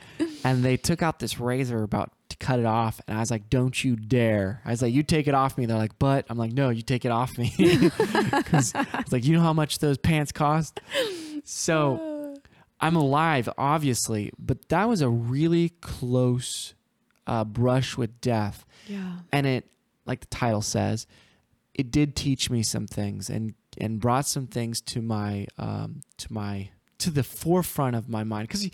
and 0.43 0.63
they 0.63 0.77
took 0.77 1.01
out 1.01 1.17
this 1.17 1.39
razor 1.39 1.81
about 1.81 2.11
cut 2.39 2.59
it 2.59 2.65
off, 2.65 3.01
and 3.07 3.17
I 3.17 3.19
was 3.21 3.29
like, 3.31 3.49
"Don't 3.49 3.83
you 3.83 3.95
dare!" 3.95 4.61
I 4.65 4.71
was 4.71 4.81
like, 4.81 4.93
"You 4.93 5.03
take 5.03 5.27
it 5.27 5.33
off 5.33 5.57
me." 5.57 5.65
They're 5.65 5.77
like, 5.77 5.99
"But," 5.99 6.25
I'm 6.29 6.37
like, 6.37 6.53
"No, 6.53 6.69
you 6.69 6.81
take 6.81 7.05
it 7.05 7.11
off 7.11 7.37
me," 7.37 7.53
because 7.57 8.73
it's 8.75 9.11
like, 9.11 9.25
you 9.25 9.33
know 9.35 9.41
how 9.41 9.53
much 9.53 9.79
those 9.79 9.97
pants 9.97 10.31
cost. 10.31 10.79
So 11.43 12.35
I'm 12.81 12.95
alive, 12.95 13.49
obviously, 13.57 14.31
but 14.39 14.69
that 14.69 14.87
was 14.87 15.01
a 15.01 15.09
really 15.09 15.69
close 15.81 16.73
uh, 17.27 17.43
brush 17.43 17.97
with 17.97 18.21
death 18.21 18.65
Yeah. 18.87 19.17
and 19.31 19.45
it 19.45 19.67
like 20.05 20.21
the 20.21 20.27
title 20.27 20.61
says 20.63 21.05
it 21.75 21.91
did 21.91 22.15
teach 22.15 22.49
me 22.49 22.63
some 22.63 22.87
things 22.87 23.29
and 23.29 23.53
and 23.77 23.99
brought 23.99 24.25
some 24.25 24.47
things 24.47 24.81
to 24.81 25.01
my 25.01 25.45
um 25.59 26.01
to 26.17 26.33
my 26.33 26.69
to 26.97 27.11
the 27.11 27.21
forefront 27.23 27.95
of 27.95 28.09
my 28.09 28.23
mind 28.23 28.47
because 28.47 28.67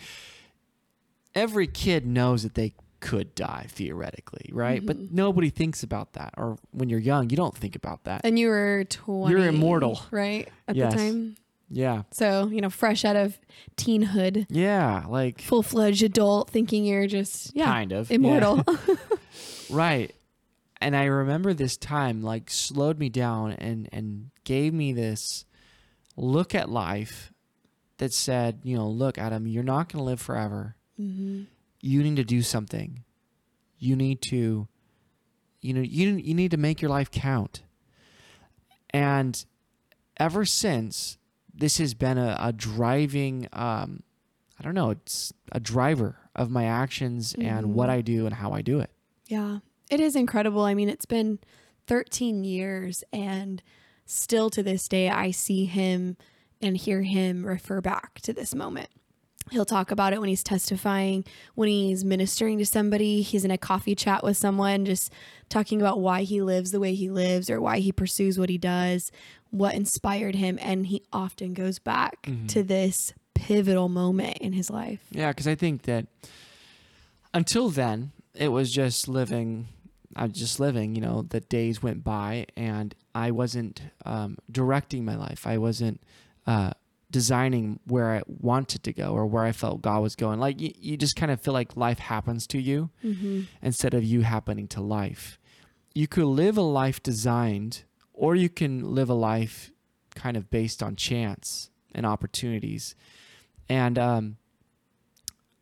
every 1.34 1.68
kid 1.68 2.06
knows 2.06 2.44
that 2.44 2.54
they 2.54 2.74
could 3.06 3.34
die 3.36 3.66
theoretically 3.70 4.50
right 4.52 4.86
but 4.86 4.98
nobody 5.12 5.50
thinks 5.50 5.84
about 5.84 6.14
that 6.14 6.34
or 6.38 6.58
when 6.72 6.90
you're 6.90 7.00
young 7.00 7.30
you 7.30 7.38
don't 7.38 7.56
think 7.58 7.76
about 7.76 8.04
that 8.06 8.22
And 8.24 8.38
you 8.40 8.48
were 8.50 8.84
20. 8.90 9.32
You're 9.32 9.48
immortal. 9.48 10.02
Right? 10.12 10.50
At 10.68 10.76
Yes. 10.76 10.94
the 10.94 10.98
time. 10.98 11.36
yeah 11.70 12.04
So, 12.12 12.48
you 12.48 12.62
know, 12.62 12.70
fresh 12.70 13.06
out 13.06 13.16
of 13.16 13.40
teenhood, 13.78 14.46
yeah 14.50 15.06
like 15.08 15.42
full 15.42 15.64
fledged 15.64 16.04
adult, 16.04 16.50
thinking 16.50 16.86
you're 16.86 17.08
just, 17.08 17.56
yeah, 17.56 17.66
kind 17.66 17.92
of 17.92 18.10
yeah. 18.10 18.16
immortal. 18.16 18.64
Right. 19.70 20.14
And 20.82 20.96
I 20.96 21.06
remember 21.06 21.54
this 21.54 21.78
time 21.78 22.22
like 22.22 22.50
slowed 22.50 23.00
me 23.00 23.10
down 23.10 23.54
and 23.54 23.90
and 23.92 24.30
gave 24.44 24.74
me 24.74 24.94
this 24.94 25.46
look 26.16 26.54
at 26.54 26.70
life 26.70 27.32
that 27.98 28.14
said, 28.14 28.60
you 28.64 28.76
know, 28.78 28.88
look, 28.90 29.18
Adam, 29.18 29.48
you're 29.48 29.64
not 29.64 29.90
going 29.92 30.00
to 30.02 30.04
live 30.06 30.22
forever. 30.22 30.76
hmm 30.98 31.44
You 31.86 32.02
need 32.02 32.16
to 32.16 32.24
do 32.24 32.42
something. 32.42 33.04
You 33.78 33.96
need 33.96 34.22
to 34.24 34.68
you 35.62 35.74
know, 35.74 35.82
you 35.82 36.14
you 36.14 36.34
need 36.34 36.52
to 36.52 36.58
make 36.58 36.82
your 36.82 36.90
life 36.90 37.12
count. 37.12 37.62
And 38.90 39.46
ever 40.18 40.46
since 40.46 41.20
this 41.54 41.78
has 41.78 41.94
been 41.94 42.18
a, 42.18 42.36
a 42.40 42.52
driving 42.52 43.48
um 43.54 44.02
I 44.60 44.64
don't 44.64 44.74
know, 44.74 44.90
it's 44.90 45.32
a 45.52 45.60
driver 45.60 46.18
of 46.36 46.50
my 46.50 46.66
actions 46.66 47.36
and 47.40 47.76
what. 47.76 47.90
I 47.90 48.02
do 48.02 48.26
and 48.26 48.34
how 48.34 48.52
I 48.52 48.62
do 48.62 48.80
it. 48.80 48.90
Yeah. 49.28 49.60
It 49.92 50.00
is 50.00 50.16
incredible. 50.16 50.64
I 50.64 50.74
mean, 50.74 50.90
it's 50.90 51.06
been 51.06 51.38
13 51.86 52.44
years 52.44 53.04
and 53.14 53.62
still 54.08 54.50
to 54.50 54.64
this 54.64 54.88
day 54.88 55.10
I 55.10 55.30
see 55.30 55.66
him 55.66 56.18
and 56.62 56.78
hear 56.78 57.04
him 57.04 57.46
refer 57.46 57.80
back 57.80 58.22
to 58.22 58.34
this 58.34 58.56
moment. 58.56 58.90
He'll 59.52 59.66
talk 59.66 59.92
about 59.92 60.12
it 60.14 60.20
when 60.20 60.30
he's 60.30 60.44
testifying, 60.44 61.24
when 61.54 61.70
he's 61.70 62.04
ministering 62.04 62.58
to 62.58 62.66
somebody, 62.66 63.22
he's 63.22 63.46
in 63.46 63.52
a 63.52 63.58
coffee 63.58 63.94
chat 63.96 64.24
with 64.24 64.38
someone 64.38 64.86
just 64.86 65.12
talking 65.50 65.80
about 65.80 66.00
why 66.00 66.24
he 66.24 66.42
lives 66.42 66.72
the 66.72 66.80
way 66.80 66.96
he 66.96 67.10
lives 67.10 67.50
or 67.50 67.62
why 67.62 67.78
he 67.80 67.92
pursues 67.92 68.40
what 68.40 68.50
he 68.50 68.58
does, 68.58 69.12
what 69.52 69.76
inspired 69.76 70.34
him 70.36 70.58
and 70.62 70.88
he 70.88 71.04
often 71.14 71.54
goes 71.54 71.78
back 71.80 72.24
Mhm. 72.24 72.48
to 72.50 72.64
this 72.64 73.14
pivotal 73.36 73.88
moment 73.88 74.38
in 74.40 74.54
his 74.54 74.70
life. 74.72 75.06
Yeah, 75.12 75.30
because 75.30 75.48
I 75.48 75.54
think 75.56 75.84
that 75.84 76.08
until 77.34 77.70
then, 77.70 78.12
it 78.34 78.50
was 78.50 78.72
just 78.72 79.08
living. 79.08 79.68
I 80.16 80.24
was 80.26 80.34
just 80.38 80.60
living. 80.60 80.96
You 80.96 81.02
know, 81.02 81.22
the 81.22 81.42
days 81.42 81.84
went 81.84 82.04
by, 82.04 82.48
and 82.56 82.96
I 83.14 83.32
wasn't 83.32 83.82
um, 84.06 84.38
directing 84.52 85.06
my 85.06 85.16
life. 85.16 85.46
I 85.46 85.58
wasn't 85.58 86.02
uh, 86.48 86.72
designing 87.20 87.80
where 87.88 88.10
I 88.18 88.22
wanted 88.28 88.84
to 88.84 88.92
go 88.92 89.14
or 89.14 89.26
where 89.26 89.46
I 89.46 89.54
felt 89.54 89.82
God 89.82 90.02
was 90.02 90.16
going. 90.18 90.38
Like 90.40 90.60
you, 90.60 90.72
you 90.78 90.98
just 90.98 91.16
kind 91.16 91.32
of 91.32 91.40
feel 91.40 91.54
like 91.54 91.78
life 91.78 92.00
happens 92.00 92.46
to 92.48 92.60
you 92.60 92.90
Mm-hmm. 93.04 93.42
instead 93.62 93.94
of 93.94 94.04
you 94.04 94.22
happening 94.22 94.68
to 94.76 94.82
life. 94.82 95.40
You 95.94 96.08
could 96.08 96.26
live 96.26 96.58
a 96.58 96.62
life 96.62 97.02
designed, 97.02 97.84
or 98.14 98.36
you 98.36 98.50
can 98.50 98.94
live 98.94 99.10
a 99.10 99.14
life 99.14 99.72
kind 100.14 100.36
of 100.36 100.50
based 100.50 100.84
on 100.84 100.98
chance 100.98 101.70
and 101.94 102.06
opportunities. 102.06 102.96
And 103.70 103.98
um, 103.98 104.36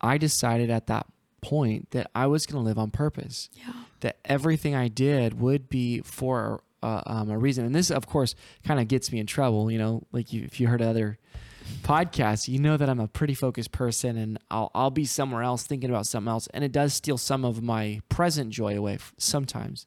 I 0.00 0.18
decided 0.18 0.70
at 0.70 0.88
that 0.88 1.06
point 1.40 1.92
that 1.92 2.10
I 2.16 2.26
was 2.26 2.46
going 2.46 2.60
to 2.60 2.66
live 2.68 2.78
on 2.78 2.90
purpose, 2.90 3.48
Yeah. 3.52 3.72
that 4.00 4.16
everything 4.24 4.74
I 4.74 4.88
did 4.88 5.38
would 5.38 5.68
be 5.68 6.00
for 6.00 6.63
uh, 6.84 7.02
um, 7.06 7.30
a 7.30 7.38
reason. 7.38 7.64
And 7.64 7.74
this, 7.74 7.90
of 7.90 8.06
course, 8.06 8.34
kind 8.64 8.78
of 8.80 8.88
gets 8.88 9.10
me 9.12 9.18
in 9.18 9.26
trouble. 9.26 9.70
You 9.70 9.78
know, 9.78 10.02
like 10.12 10.32
you, 10.32 10.44
if 10.44 10.60
you 10.60 10.68
heard 10.68 10.82
other 10.82 11.18
podcasts, 11.82 12.48
you 12.48 12.58
know 12.58 12.76
that 12.76 12.88
I'm 12.88 13.00
a 13.00 13.08
pretty 13.08 13.34
focused 13.34 13.72
person, 13.72 14.16
and 14.16 14.38
I'll 14.50 14.70
I'll 14.74 14.90
be 14.90 15.04
somewhere 15.04 15.42
else 15.42 15.66
thinking 15.66 15.90
about 15.90 16.06
something 16.06 16.30
else, 16.30 16.46
and 16.54 16.62
it 16.64 16.72
does 16.72 16.94
steal 16.94 17.18
some 17.18 17.44
of 17.44 17.62
my 17.62 18.00
present 18.08 18.50
joy 18.50 18.76
away 18.76 18.94
f- 18.94 19.12
sometimes, 19.18 19.86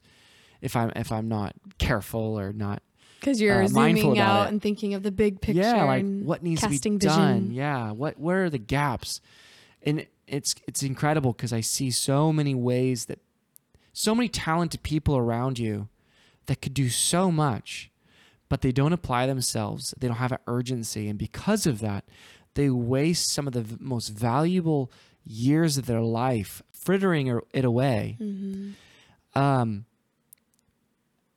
if 0.60 0.74
I'm 0.76 0.92
if 0.96 1.12
I'm 1.12 1.28
not 1.28 1.54
careful 1.78 2.38
or 2.38 2.52
not. 2.52 2.82
Because 3.20 3.40
you're 3.40 3.64
Uh, 3.64 3.68
mindful 3.70 4.10
zooming 4.10 4.20
out 4.20 4.46
it. 4.46 4.48
and 4.50 4.62
thinking 4.62 4.94
of 4.94 5.02
the 5.02 5.10
big 5.10 5.40
picture. 5.40 5.62
yeah, 5.62 5.84
like 5.84 6.02
and 6.02 6.24
what 6.24 6.42
needs 6.42 6.60
to 6.62 6.68
be 6.68 6.76
casting 6.76 6.98
done. 6.98 7.50
Yeah, 7.52 7.90
what 7.92 8.18
where 8.18 8.44
are 8.44 8.50
the 8.50 8.58
gaps? 8.58 9.20
And 9.82 10.06
it's 10.26 10.54
it's 10.68 10.82
incredible 10.82 11.32
because 11.32 11.52
I 11.52 11.60
see 11.60 11.90
so 11.90 12.32
many 12.32 12.54
ways 12.54 13.06
that 13.06 13.18
so 13.92 14.14
many 14.14 14.28
talented 14.28 14.82
people 14.84 15.16
around 15.16 15.58
you 15.58 15.88
that 16.48 16.60
could 16.60 16.74
do 16.74 16.88
so 16.88 17.30
much, 17.30 17.90
but 18.48 18.62
they 18.62 18.72
don't 18.72 18.92
apply 18.92 19.26
themselves. 19.26 19.94
They 19.96 20.08
don't 20.08 20.16
have 20.16 20.32
an 20.32 20.38
urgency, 20.46 21.08
and 21.08 21.18
because 21.18 21.66
of 21.66 21.78
that, 21.80 22.04
they 22.54 22.68
waste 22.68 23.32
some 23.32 23.46
of 23.46 23.52
the 23.52 23.64
most 23.78 24.08
valuable 24.08 24.90
years 25.24 25.78
of 25.78 25.86
their 25.86 26.00
life 26.00 26.62
frittering 26.72 27.30
er- 27.30 27.44
it 27.52 27.64
away. 27.64 28.16
Mm-hmm. 28.20 29.38
Um, 29.38 29.84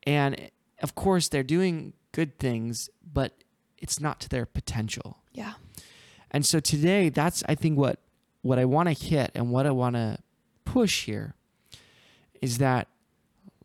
and 0.04 0.50
of 0.82 0.94
course, 0.94 1.28
they're 1.28 1.42
doing 1.42 1.92
good 2.10 2.38
things, 2.38 2.88
but 3.12 3.44
it's 3.78 4.00
not 4.00 4.18
to 4.20 4.28
their 4.28 4.46
potential. 4.46 5.18
Yeah. 5.32 5.54
And 6.30 6.44
so 6.46 6.58
today, 6.60 7.08
that's 7.08 7.44
I 7.48 7.54
think 7.54 7.78
what 7.78 8.00
what 8.40 8.58
I 8.58 8.64
want 8.64 8.88
to 8.88 8.94
hit 8.94 9.30
and 9.34 9.50
what 9.50 9.66
I 9.66 9.70
want 9.70 9.96
to 9.96 10.18
push 10.64 11.04
here 11.04 11.34
is 12.40 12.58
that 12.58 12.88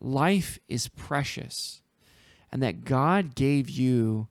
life 0.00 0.58
is 0.68 0.88
precious, 0.88 1.82
and 2.52 2.62
that 2.62 2.84
God 2.84 3.34
gave 3.34 3.68
you 3.68 4.28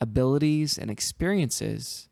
abilities 0.00 0.78
and 0.78 0.90
experiences 0.90 2.08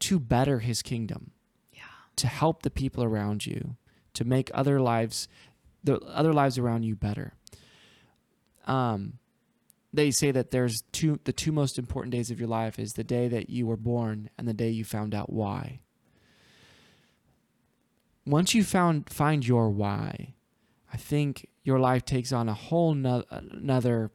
to 0.00 0.18
better 0.18 0.60
His 0.60 0.82
kingdom, 0.82 1.32
Yeah. 1.72 1.82
to 2.16 2.26
help 2.26 2.62
the 2.62 2.70
people 2.70 3.02
around 3.04 3.46
you, 3.46 3.76
to 4.14 4.24
make 4.24 4.50
other 4.54 4.80
lives, 4.80 5.28
the 5.82 5.98
other 6.00 6.32
lives 6.32 6.58
around 6.58 6.84
you 6.84 6.94
better. 6.96 7.34
Um, 8.66 9.18
they 9.92 10.10
say 10.12 10.30
that 10.30 10.52
there's 10.52 10.82
two 10.92 11.18
the 11.24 11.32
two 11.32 11.50
most 11.50 11.78
important 11.78 12.12
days 12.12 12.30
of 12.30 12.38
your 12.38 12.48
life 12.48 12.78
is 12.78 12.92
the 12.92 13.02
day 13.02 13.26
that 13.28 13.50
you 13.50 13.66
were 13.66 13.76
born 13.76 14.30
and 14.38 14.46
the 14.46 14.54
day 14.54 14.70
you 14.70 14.84
found 14.84 15.14
out 15.14 15.32
why. 15.32 15.80
once 18.26 18.54
you 18.54 18.62
found 18.62 19.08
find 19.10 19.46
your 19.46 19.70
why, 19.70 20.34
I 20.92 20.96
think 20.96 21.48
your 21.62 21.78
life 21.78 22.04
takes 22.04 22.32
on 22.32 22.48
a 22.48 22.54
whole 22.54 22.94
no, 22.94 23.24
another 23.30 24.10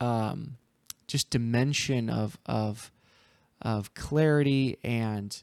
um, 0.00 0.56
just 1.06 1.30
dimension 1.30 2.08
of 2.08 2.38
of 2.46 2.90
of 3.60 3.92
clarity 3.94 4.78
and 4.84 5.42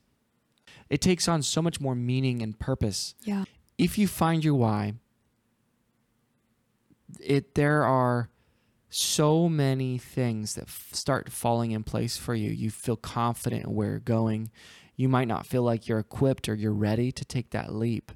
it 0.89 1.01
takes 1.01 1.27
on 1.27 1.41
so 1.41 1.61
much 1.61 1.81
more 1.81 1.95
meaning 1.95 2.41
and 2.41 2.57
purpose. 2.57 3.15
Yeah. 3.23 3.45
If 3.77 3.97
you 3.97 4.07
find 4.07 4.43
your 4.43 4.53
why, 4.53 4.93
it 7.19 7.55
there 7.55 7.83
are 7.83 8.29
so 8.89 9.49
many 9.49 9.97
things 9.97 10.55
that 10.55 10.65
f- 10.65 10.89
start 10.93 11.29
falling 11.31 11.71
in 11.71 11.83
place 11.83 12.17
for 12.17 12.33
you. 12.33 12.49
You 12.49 12.69
feel 12.69 12.95
confident 12.95 13.65
in 13.65 13.73
where 13.73 13.89
you're 13.89 13.99
going. 13.99 14.51
You 14.95 15.09
might 15.09 15.27
not 15.27 15.45
feel 15.45 15.63
like 15.63 15.87
you're 15.87 15.99
equipped 15.99 16.47
or 16.47 16.55
you're 16.55 16.71
ready 16.71 17.11
to 17.11 17.25
take 17.25 17.49
that 17.49 17.73
leap. 17.73 18.11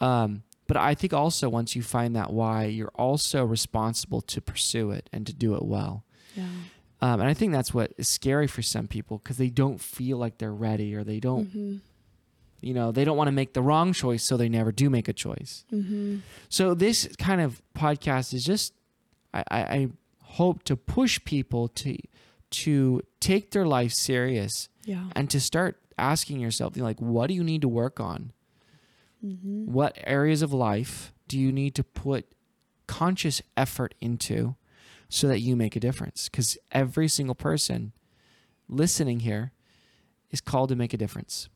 Um, 0.00 0.44
but 0.70 0.76
I 0.76 0.94
think 0.94 1.12
also 1.12 1.48
once 1.48 1.74
you 1.76 1.82
find 1.82 2.14
that 2.14 2.30
why, 2.32 2.64
you're 2.66 2.92
also 2.94 3.44
responsible 3.44 4.20
to 4.22 4.40
pursue 4.40 4.90
it 4.92 5.04
and 5.12 5.26
to 5.26 5.32
do 5.32 5.54
it 5.58 5.64
well. 5.64 6.04
Yeah. 6.36 6.44
Um, 7.02 7.20
and 7.20 7.28
I 7.28 7.34
think 7.34 7.52
that's 7.52 7.72
what 7.74 7.92
is 7.98 8.08
scary 8.08 8.46
for 8.46 8.62
some 8.62 8.86
people 8.86 9.18
because 9.18 9.36
they 9.38 9.48
don't 9.50 9.80
feel 9.80 10.16
like 10.18 10.38
they're 10.38 10.52
ready 10.68 10.94
or 10.94 11.02
they 11.02 11.18
don't, 11.18 11.48
Mm-hmm. 11.48 11.76
you 12.60 12.74
know, 12.74 12.92
they 12.92 13.04
don't 13.04 13.16
want 13.16 13.28
to 13.28 13.32
make 13.32 13.52
the 13.54 13.62
wrong 13.62 13.92
choice, 13.92 14.22
so 14.22 14.36
they 14.36 14.48
never 14.48 14.70
do 14.70 14.90
make 14.90 15.08
a 15.08 15.12
choice. 15.14 15.64
Mm-hmm. 15.72 16.18
So 16.50 16.74
this 16.74 17.08
kind 17.18 17.40
of 17.40 17.60
podcast 17.74 18.34
is 18.34 18.44
just, 18.44 18.74
I, 19.34 19.42
I, 19.50 19.60
I 19.78 19.88
hope 20.38 20.62
to 20.64 20.76
push 20.76 21.18
people 21.24 21.68
to 21.82 21.96
to 22.50 23.00
take 23.20 23.52
their 23.52 23.66
life 23.66 23.92
serious 23.92 24.68
Yeah. 24.84 25.04
and 25.16 25.30
to 25.30 25.38
start 25.40 25.78
asking 25.96 26.40
yourself, 26.40 26.76
you 26.76 26.82
know, 26.82 26.88
like, 26.88 27.00
what 27.00 27.28
do 27.28 27.34
you 27.34 27.44
need 27.44 27.62
to 27.62 27.68
work 27.68 28.00
on? 28.00 28.32
Mm-hmm. 29.24 29.72
What 29.72 29.98
areas 30.04 30.42
of 30.42 30.52
life 30.52 31.12
do 31.28 31.38
you 31.38 31.52
need 31.52 31.74
to 31.76 31.84
put 31.84 32.26
conscious 32.86 33.42
effort 33.56 33.94
into 34.00 34.56
so 35.08 35.28
that 35.28 35.40
you 35.40 35.56
make 35.56 35.76
a 35.76 35.80
difference? 35.80 36.28
Because 36.28 36.58
every 36.72 37.08
single 37.08 37.34
person 37.34 37.92
listening 38.68 39.20
here 39.20 39.52
is 40.30 40.40
called 40.40 40.68
to 40.70 40.76
make 40.76 40.92
a 40.92 40.96
difference. 40.96 41.48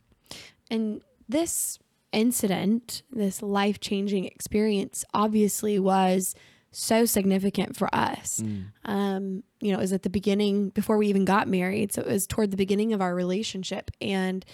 And 0.71 1.03
this 1.29 1.79
incident, 2.13 3.03
this 3.11 3.43
life 3.43 3.81
changing 3.81 4.27
experience, 4.27 5.05
obviously 5.15 5.79
was 5.79 6.35
so 6.71 7.05
significant 7.05 7.77
for 7.77 7.93
us. 7.95 8.41
Um, 8.85 9.45
you 9.61 9.73
know, 9.73 9.79
it 9.79 9.83
was 9.83 9.93
at 9.93 10.03
the 10.03 10.11
beginning 10.11 10.71
before 10.71 10.99
we 10.99 11.07
even 11.07 11.25
got 11.25 11.49
married. 11.49 11.93
So 11.93 12.03
it 12.03 12.09
was 12.09 12.27
toward 12.27 12.51
the 12.51 12.57
beginning 12.57 12.93
of 12.93 13.01
our 13.01 13.15
relationship. 13.15 13.91
And 14.01 14.45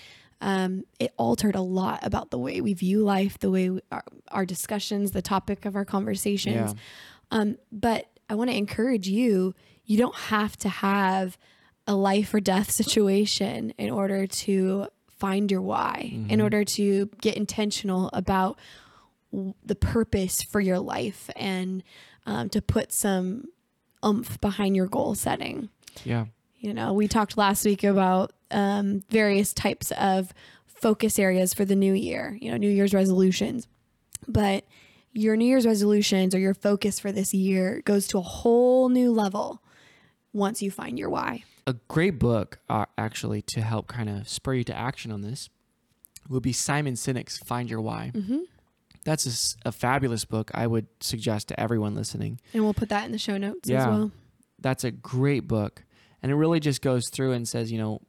um, 0.40 0.84
it 0.98 1.12
altered 1.16 1.54
a 1.54 1.60
lot 1.60 2.00
about 2.02 2.30
the 2.30 2.38
way 2.38 2.60
we 2.60 2.72
view 2.74 3.02
life, 3.02 3.38
the 3.38 3.50
way 3.50 3.70
we, 3.70 3.80
our, 3.92 4.04
our 4.28 4.46
discussions, 4.46 5.10
the 5.10 5.22
topic 5.22 5.66
of 5.66 5.76
our 5.76 5.84
conversations. 5.84 6.74
Yeah. 6.74 6.80
Um, 7.30 7.58
but 7.70 8.06
I 8.28 8.34
want 8.34 8.50
to 8.50 8.56
encourage 8.56 9.06
you, 9.06 9.54
you 9.84 9.98
don't 9.98 10.14
have 10.14 10.56
to 10.58 10.68
have 10.68 11.36
a 11.86 11.94
life 11.94 12.32
or 12.32 12.40
death 12.40 12.70
situation 12.82 13.74
in 13.76 13.90
order 13.90 14.26
to 14.26 14.86
find 15.08 15.50
your 15.50 15.60
why, 15.60 16.24
in 16.30 16.40
order 16.40 16.64
to 16.64 17.10
get 17.20 17.36
intentional 17.36 18.08
about 18.14 18.58
w- 19.30 19.52
the 19.62 19.74
purpose 19.74 20.40
for 20.40 20.60
your 20.60 20.78
life 20.78 21.28
and 21.36 21.82
um, 22.24 22.48
to 22.48 22.62
put 22.62 22.90
some 22.90 23.44
oomph 24.02 24.40
behind 24.40 24.74
your 24.74 24.86
goal 24.86 25.14
setting. 25.14 25.68
Yeah. 26.04 26.26
You 26.58 26.72
know, 26.72 26.94
we 26.94 27.06
talked 27.06 27.36
last 27.36 27.66
week 27.66 27.84
about 27.84 28.32
um, 28.50 29.02
various 29.10 29.52
types 29.52 29.90
of 29.92 30.32
focus 30.66 31.18
areas 31.18 31.52
for 31.54 31.64
the 31.64 31.76
new 31.76 31.92
year, 31.92 32.38
you 32.40 32.50
know, 32.50 32.56
New 32.56 32.70
Year's 32.70 32.94
resolutions. 32.94 33.68
But 34.26 34.64
your 35.12 35.36
New 35.36 35.44
Year's 35.44 35.66
resolutions 35.66 36.34
or 36.34 36.38
your 36.38 36.54
focus 36.54 36.98
for 36.98 37.12
this 37.12 37.34
year 37.34 37.82
goes 37.84 38.06
to 38.08 38.18
a 38.18 38.22
whole 38.22 38.88
new 38.88 39.12
level 39.12 39.62
once 40.32 40.62
you 40.62 40.70
find 40.70 40.98
your 40.98 41.10
why. 41.10 41.44
a 41.66 41.74
great 41.88 42.18
book 42.18 42.58
uh, 42.68 42.86
actually 42.98 43.42
to 43.42 43.60
help 43.60 43.86
kind 43.86 44.08
of 44.08 44.28
spur 44.28 44.54
you 44.54 44.64
to 44.64 44.76
action 44.76 45.12
on 45.12 45.20
this 45.22 45.48
would 46.28 46.42
be 46.42 46.52
Simon 46.52 46.94
Sinek's 46.94 47.38
Find 47.38 47.70
Your 47.70 47.80
Why. 47.80 48.12
Mm-hmm. 48.14 48.40
That's 49.04 49.56
a 49.64 49.72
fabulous 49.72 50.24
book. 50.24 50.50
I 50.54 50.66
would 50.66 50.86
suggest 51.00 51.48
to 51.48 51.58
everyone 51.58 51.94
listening. 51.94 52.40
And 52.52 52.62
we'll 52.62 52.74
put 52.74 52.90
that 52.90 53.06
in 53.06 53.12
the 53.12 53.18
show 53.18 53.38
notes 53.38 53.68
as 53.70 53.86
well. 53.86 54.10
That's 54.58 54.84
a 54.84 54.90
great 54.90 55.48
book, 55.48 55.84
and 56.22 56.30
it 56.30 56.34
really 56.34 56.60
just 56.60 56.82
goes 56.82 57.08
through 57.08 57.32
and 57.32 57.48
says, 57.48 57.72
you 57.72 57.78
know, 57.78 58.02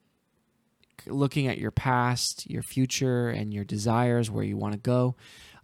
looking 1.08 1.48
at 1.48 1.58
your 1.58 1.72
past, 1.72 2.50
your 2.50 2.64
future, 2.64 3.30
and 3.30 3.54
your 3.54 3.64
desires, 3.64 4.30
where 4.30 4.44
you 4.44 4.58
want 4.58 4.74
to 4.74 4.80
go. 4.80 5.16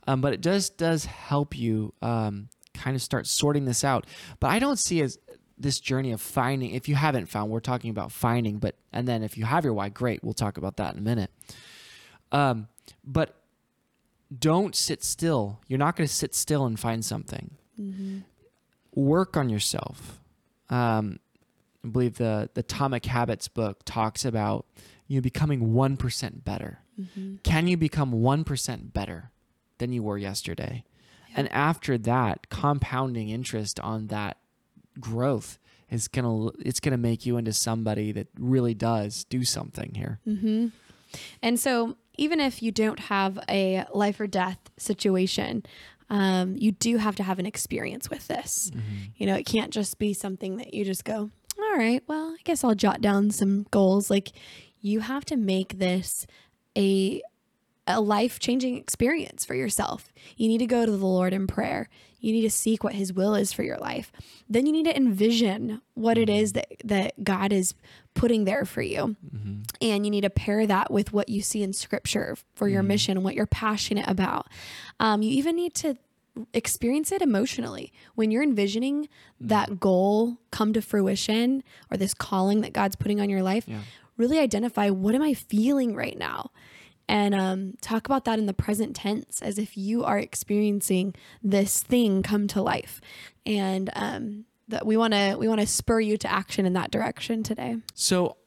Um, 0.07 0.21
but 0.21 0.33
it 0.33 0.41
just 0.41 0.77
does 0.77 1.05
help 1.05 1.57
you 1.57 1.93
um, 2.01 2.49
kind 2.73 2.95
of 2.95 3.01
start 3.01 3.27
sorting 3.27 3.65
this 3.65 3.83
out. 3.83 4.05
But 4.39 4.47
I 4.51 4.59
don't 4.59 4.79
see 4.79 5.01
as 5.01 5.17
this 5.57 5.79
journey 5.79 6.11
of 6.11 6.21
finding. 6.21 6.71
If 6.71 6.87
you 6.87 6.95
haven't 6.95 7.27
found, 7.27 7.49
we're 7.51 7.59
talking 7.59 7.89
about 7.89 8.11
finding. 8.11 8.57
But 8.59 8.75
and 8.93 9.07
then 9.07 9.23
if 9.23 9.37
you 9.37 9.45
have 9.45 9.65
your 9.65 9.73
why, 9.73 9.89
great. 9.89 10.23
We'll 10.23 10.33
talk 10.33 10.57
about 10.57 10.77
that 10.77 10.93
in 10.93 10.99
a 10.99 11.01
minute. 11.03 11.31
Um, 12.31 12.67
but 13.03 13.35
don't 14.37 14.75
sit 14.75 15.03
still. 15.03 15.59
You're 15.67 15.79
not 15.79 15.95
going 15.95 16.07
to 16.07 16.13
sit 16.13 16.35
still 16.35 16.65
and 16.65 16.79
find 16.79 17.03
something. 17.03 17.51
Work 18.93 19.37
on 19.37 19.49
yourself. 19.49 20.19
Um, 20.69 21.19
I 21.87 21.91
believe 21.91 22.17
the 22.17 22.49
the 22.53 22.61
Atomic 22.61 23.05
Habits 23.05 23.47
book 23.47 23.79
talks 23.85 24.25
about 24.25 24.65
you 25.07 25.21
becoming 25.21 25.73
one 25.73 25.97
percent 25.97 26.43
better. 26.43 26.79
Can 27.43 27.67
you 27.67 27.77
become 27.77 28.11
one 28.11 28.43
percent 28.43 28.93
better 28.93 29.31
than 29.77 29.93
you 29.93 30.03
were 30.03 30.17
yesterday? 30.17 30.83
And 31.35 31.51
after 31.51 31.97
that, 31.99 32.49
compounding 32.49 33.29
interest 33.29 33.79
on 33.79 34.07
that 34.07 34.37
growth 34.99 35.59
is 35.89 36.07
gonna 36.07 36.49
it's 36.59 36.79
gonna 36.79 36.97
make 36.97 37.25
you 37.25 37.37
into 37.37 37.53
somebody 37.53 38.11
that 38.11 38.27
really 38.39 38.73
does 38.73 39.23
do 39.25 39.43
something 39.43 39.93
here. 39.95 40.19
Mm-hmm. 40.27 40.67
And 41.41 41.59
so, 41.59 41.95
even 42.17 42.39
if 42.39 42.61
you 42.61 42.71
don't 42.71 42.99
have 42.99 43.39
a 43.47 43.85
life 43.93 44.19
or 44.19 44.27
death 44.27 44.57
situation, 44.77 45.63
um, 46.09 46.55
you 46.57 46.71
do 46.71 46.97
have 46.97 47.15
to 47.17 47.23
have 47.23 47.39
an 47.39 47.45
experience 47.45 48.09
with 48.09 48.27
this. 48.27 48.71
You 49.15 49.27
know, 49.27 49.35
it 49.35 49.45
can't 49.45 49.71
just 49.71 49.99
be 49.99 50.13
something 50.13 50.57
that 50.57 50.73
you 50.73 50.83
just 50.83 51.05
go, 51.05 51.29
all 51.77 51.83
right, 51.83 52.03
well, 52.07 52.35
I 52.37 52.41
guess 52.43 52.63
I'll 52.63 52.73
jot 52.73 53.01
down 53.01 53.29
some 53.29 53.67
goals. 53.69 54.09
Like, 54.09 54.31
you 54.81 55.01
have 55.01 55.25
to 55.25 55.35
make 55.35 55.77
this 55.77 56.25
a 56.75 57.21
a 57.89 58.01
life 58.01 58.37
changing 58.39 58.75
experience 58.75 59.45
for 59.45 59.55
yourself. 59.55 60.11
You 60.35 60.49
need 60.49 60.57
to 60.57 60.65
go 60.65 60.85
to 60.85 60.91
the 60.91 61.05
Lord 61.05 61.31
in 61.31 61.47
prayer. 61.47 61.87
You 62.19 62.33
need 62.33 62.41
to 62.41 62.49
seek 62.49 62.83
what 62.83 62.95
His 62.95 63.13
will 63.13 63.33
is 63.33 63.53
for 63.53 63.63
your 63.63 63.77
life. 63.77 64.11
Then 64.49 64.65
you 64.65 64.73
need 64.73 64.85
to 64.85 64.97
envision 64.97 65.81
what 65.93 66.17
it 66.17 66.29
is 66.29 66.51
that, 66.53 66.67
that 66.83 67.23
God 67.23 67.53
is 67.53 67.75
putting 68.13 68.43
there 68.43 68.65
for 68.65 68.81
you. 68.81 69.15
And 69.81 70.05
you 70.05 70.11
need 70.11 70.21
to 70.21 70.29
pair 70.29 70.67
that 70.67 70.91
with 70.91 71.13
what 71.13 71.29
you 71.29 71.41
see 71.41 71.63
in 71.63 71.71
Scripture 71.71 72.35
for 72.55 72.67
your 72.67 72.83
mission, 72.83 73.23
what 73.23 73.35
you're 73.35 73.45
passionate 73.45 74.07
about. 74.09 74.47
Um, 74.99 75.21
you 75.21 75.31
even 75.37 75.55
need 75.55 75.73
to 75.75 75.95
experience 76.53 77.11
it 77.11 77.21
emotionally 77.21 77.91
when 78.15 78.31
you're 78.31 78.43
envisioning 78.43 79.07
that 79.39 79.79
goal 79.79 80.37
come 80.51 80.73
to 80.73 80.81
fruition 80.81 81.63
or 81.91 81.97
this 81.97 82.13
calling 82.13 82.61
that 82.61 82.73
God's 82.73 82.95
putting 82.95 83.19
on 83.21 83.29
your 83.29 83.43
life. 83.43 83.65
Yeah. 83.67 83.81
Really 84.17 84.39
identify 84.39 84.89
what 84.89 85.13
am 85.15 85.21
I 85.21 85.33
feeling 85.33 85.95
right 85.95 86.17
now 86.17 86.51
and 87.07 87.33
um, 87.33 87.73
talk 87.81 88.05
about 88.05 88.25
that 88.25 88.39
in 88.39 88.45
the 88.47 88.53
present 88.53 88.95
tense 88.95 89.41
as 89.41 89.57
if 89.57 89.77
you 89.77 90.03
are 90.03 90.19
experiencing 90.19 91.15
this 91.41 91.81
thing 91.81 92.21
come 92.23 92.47
to 92.47 92.61
life 92.61 92.99
and 93.45 93.89
um, 93.93 94.45
that 94.67 94.85
we 94.85 94.97
want 94.97 95.13
to 95.13 95.35
we 95.37 95.47
want 95.47 95.61
to 95.61 95.67
spur 95.67 95.99
you 95.99 96.17
to 96.17 96.31
action 96.31 96.65
in 96.65 96.73
that 96.73 96.91
direction 96.91 97.43
today 97.43 97.77
So, 97.93 98.37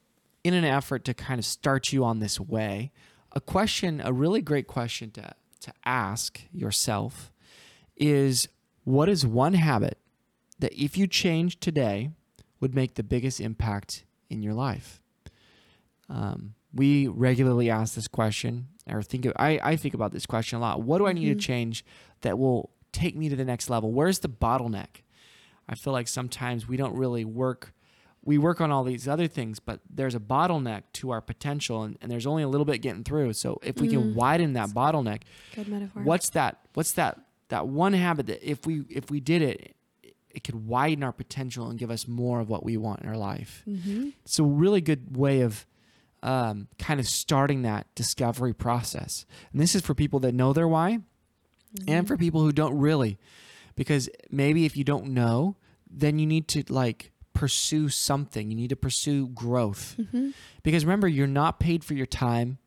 in 0.43 0.53
an 0.53 0.63
effort 0.65 1.05
to 1.05 1.13
kind 1.13 1.39
of 1.39 1.45
start 1.45 1.91
you 1.93 2.03
on 2.03 2.19
this 2.19 2.39
way, 2.39 2.91
a 3.31 3.41
question, 3.41 4.01
a 4.03 4.11
really 4.11 4.41
great 4.41 4.67
question 4.67 5.11
to, 5.11 5.33
to 5.61 5.73
ask 5.85 6.41
yourself 6.51 7.31
is 8.01 8.49
what 8.83 9.07
is 9.07 9.25
one 9.25 9.53
habit 9.53 9.97
that 10.59 10.73
if 10.73 10.97
you 10.97 11.07
change 11.07 11.59
today 11.59 12.09
would 12.59 12.75
make 12.75 12.95
the 12.95 13.03
biggest 13.03 13.39
impact 13.39 14.03
in 14.29 14.41
your 14.41 14.53
life? 14.53 14.99
Um, 16.09 16.55
we 16.73 17.07
regularly 17.07 17.69
ask 17.69 17.95
this 17.95 18.07
question, 18.07 18.67
or 18.89 19.01
think 19.01 19.25
of, 19.25 19.33
I, 19.37 19.59
I 19.61 19.75
think 19.75 19.93
about 19.93 20.11
this 20.11 20.25
question 20.25 20.57
a 20.57 20.61
lot. 20.61 20.81
What 20.81 20.97
do 20.97 21.07
I 21.07 21.13
need 21.13 21.27
to 21.27 21.35
change 21.35 21.85
that 22.21 22.37
will 22.37 22.71
take 22.91 23.15
me 23.15 23.29
to 23.29 23.35
the 23.35 23.45
next 23.45 23.69
level? 23.69 23.91
Where's 23.91 24.19
the 24.19 24.29
bottleneck? 24.29 25.03
I 25.69 25.75
feel 25.75 25.93
like 25.93 26.07
sometimes 26.07 26.67
we 26.67 26.77
don't 26.77 26.95
really 26.95 27.23
work. 27.23 27.73
We 28.23 28.37
work 28.37 28.61
on 28.61 28.71
all 28.71 28.83
these 28.83 29.07
other 29.07 29.27
things, 29.27 29.59
but 29.59 29.79
there's 29.89 30.15
a 30.15 30.19
bottleneck 30.19 30.83
to 30.93 31.11
our 31.11 31.21
potential, 31.21 31.83
and, 31.83 31.97
and 32.01 32.11
there's 32.11 32.27
only 32.27 32.43
a 32.43 32.47
little 32.47 32.65
bit 32.65 32.79
getting 32.79 33.03
through. 33.03 33.33
So 33.33 33.59
if 33.63 33.79
we 33.79 33.87
can 33.87 34.15
widen 34.15 34.53
that 34.53 34.69
bottleneck, 34.69 35.21
good 35.55 35.67
metaphor 35.67 36.03
what's 36.03 36.29
that? 36.31 36.59
What's 36.73 36.91
that? 36.93 37.19
That 37.51 37.67
one 37.67 37.93
habit 37.93 38.27
that 38.27 38.49
if 38.49 38.65
we 38.65 38.83
if 38.89 39.11
we 39.11 39.19
did 39.19 39.41
it, 39.41 39.75
it 40.29 40.43
could 40.43 40.65
widen 40.65 41.03
our 41.03 41.11
potential 41.11 41.69
and 41.69 41.77
give 41.77 41.91
us 41.91 42.07
more 42.07 42.39
of 42.39 42.49
what 42.49 42.63
we 42.63 42.77
want 42.77 43.01
in 43.01 43.09
our 43.09 43.17
life. 43.17 43.63
mm-hmm. 43.67 44.09
It's 44.23 44.39
a 44.39 44.43
really 44.43 44.81
good 44.81 45.17
way 45.17 45.41
of 45.41 45.65
um, 46.23 46.67
kind 46.79 46.99
of 46.99 47.07
starting 47.07 47.63
that 47.63 47.87
discovery 47.95 48.53
process. 48.53 49.25
And 49.51 49.61
this 49.61 49.75
is 49.75 49.81
for 49.81 49.93
people 49.93 50.19
that 50.21 50.33
know 50.33 50.53
their 50.53 50.67
why 50.67 50.99
and 51.87 52.07
for 52.07 52.17
people 52.17 52.41
who 52.41 52.51
don't 52.51 52.77
really. 52.77 53.17
Because 53.75 54.09
maybe 54.29 54.65
if 54.65 54.77
you 54.77 54.83
don't 54.83 55.07
know, 55.07 55.55
then 55.89 56.19
you 56.19 56.25
need 56.25 56.47
to 56.49 56.63
like 56.69 57.11
pursue 57.33 57.89
something. 57.89 58.49
You 58.51 58.55
need 58.55 58.69
to 58.69 58.75
pursue 58.75 59.27
growth. 59.29 59.95
Because 60.63 60.85
remember, 60.85 61.07
you're 61.07 61.27
not 61.27 61.59
paid 61.59 61.83
for 61.83 61.95
your 61.95 62.05
time. 62.05 62.59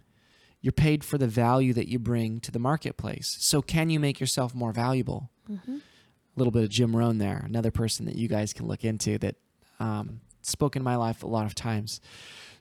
You're 0.64 0.72
paid 0.72 1.04
for 1.04 1.18
the 1.18 1.26
value 1.26 1.74
that 1.74 1.88
you 1.88 1.98
bring 1.98 2.40
to 2.40 2.50
the 2.50 2.58
marketplace. 2.58 3.36
So, 3.38 3.60
can 3.60 3.90
you 3.90 4.00
make 4.00 4.18
yourself 4.18 4.54
more 4.54 4.72
valuable? 4.72 5.28
A 5.76 6.38
little 6.38 6.50
bit 6.50 6.62
of 6.62 6.70
Jim 6.70 6.96
Rohn 6.96 7.18
there, 7.18 7.44
another 7.44 7.70
person 7.70 8.06
that 8.06 8.14
you 8.16 8.28
guys 8.28 8.54
can 8.54 8.66
look 8.66 8.82
into 8.82 9.18
that 9.18 9.36
um, 9.78 10.22
spoke 10.40 10.74
in 10.74 10.82
my 10.82 10.96
life 10.96 11.22
a 11.22 11.26
lot 11.26 11.44
of 11.44 11.54
times. 11.54 12.00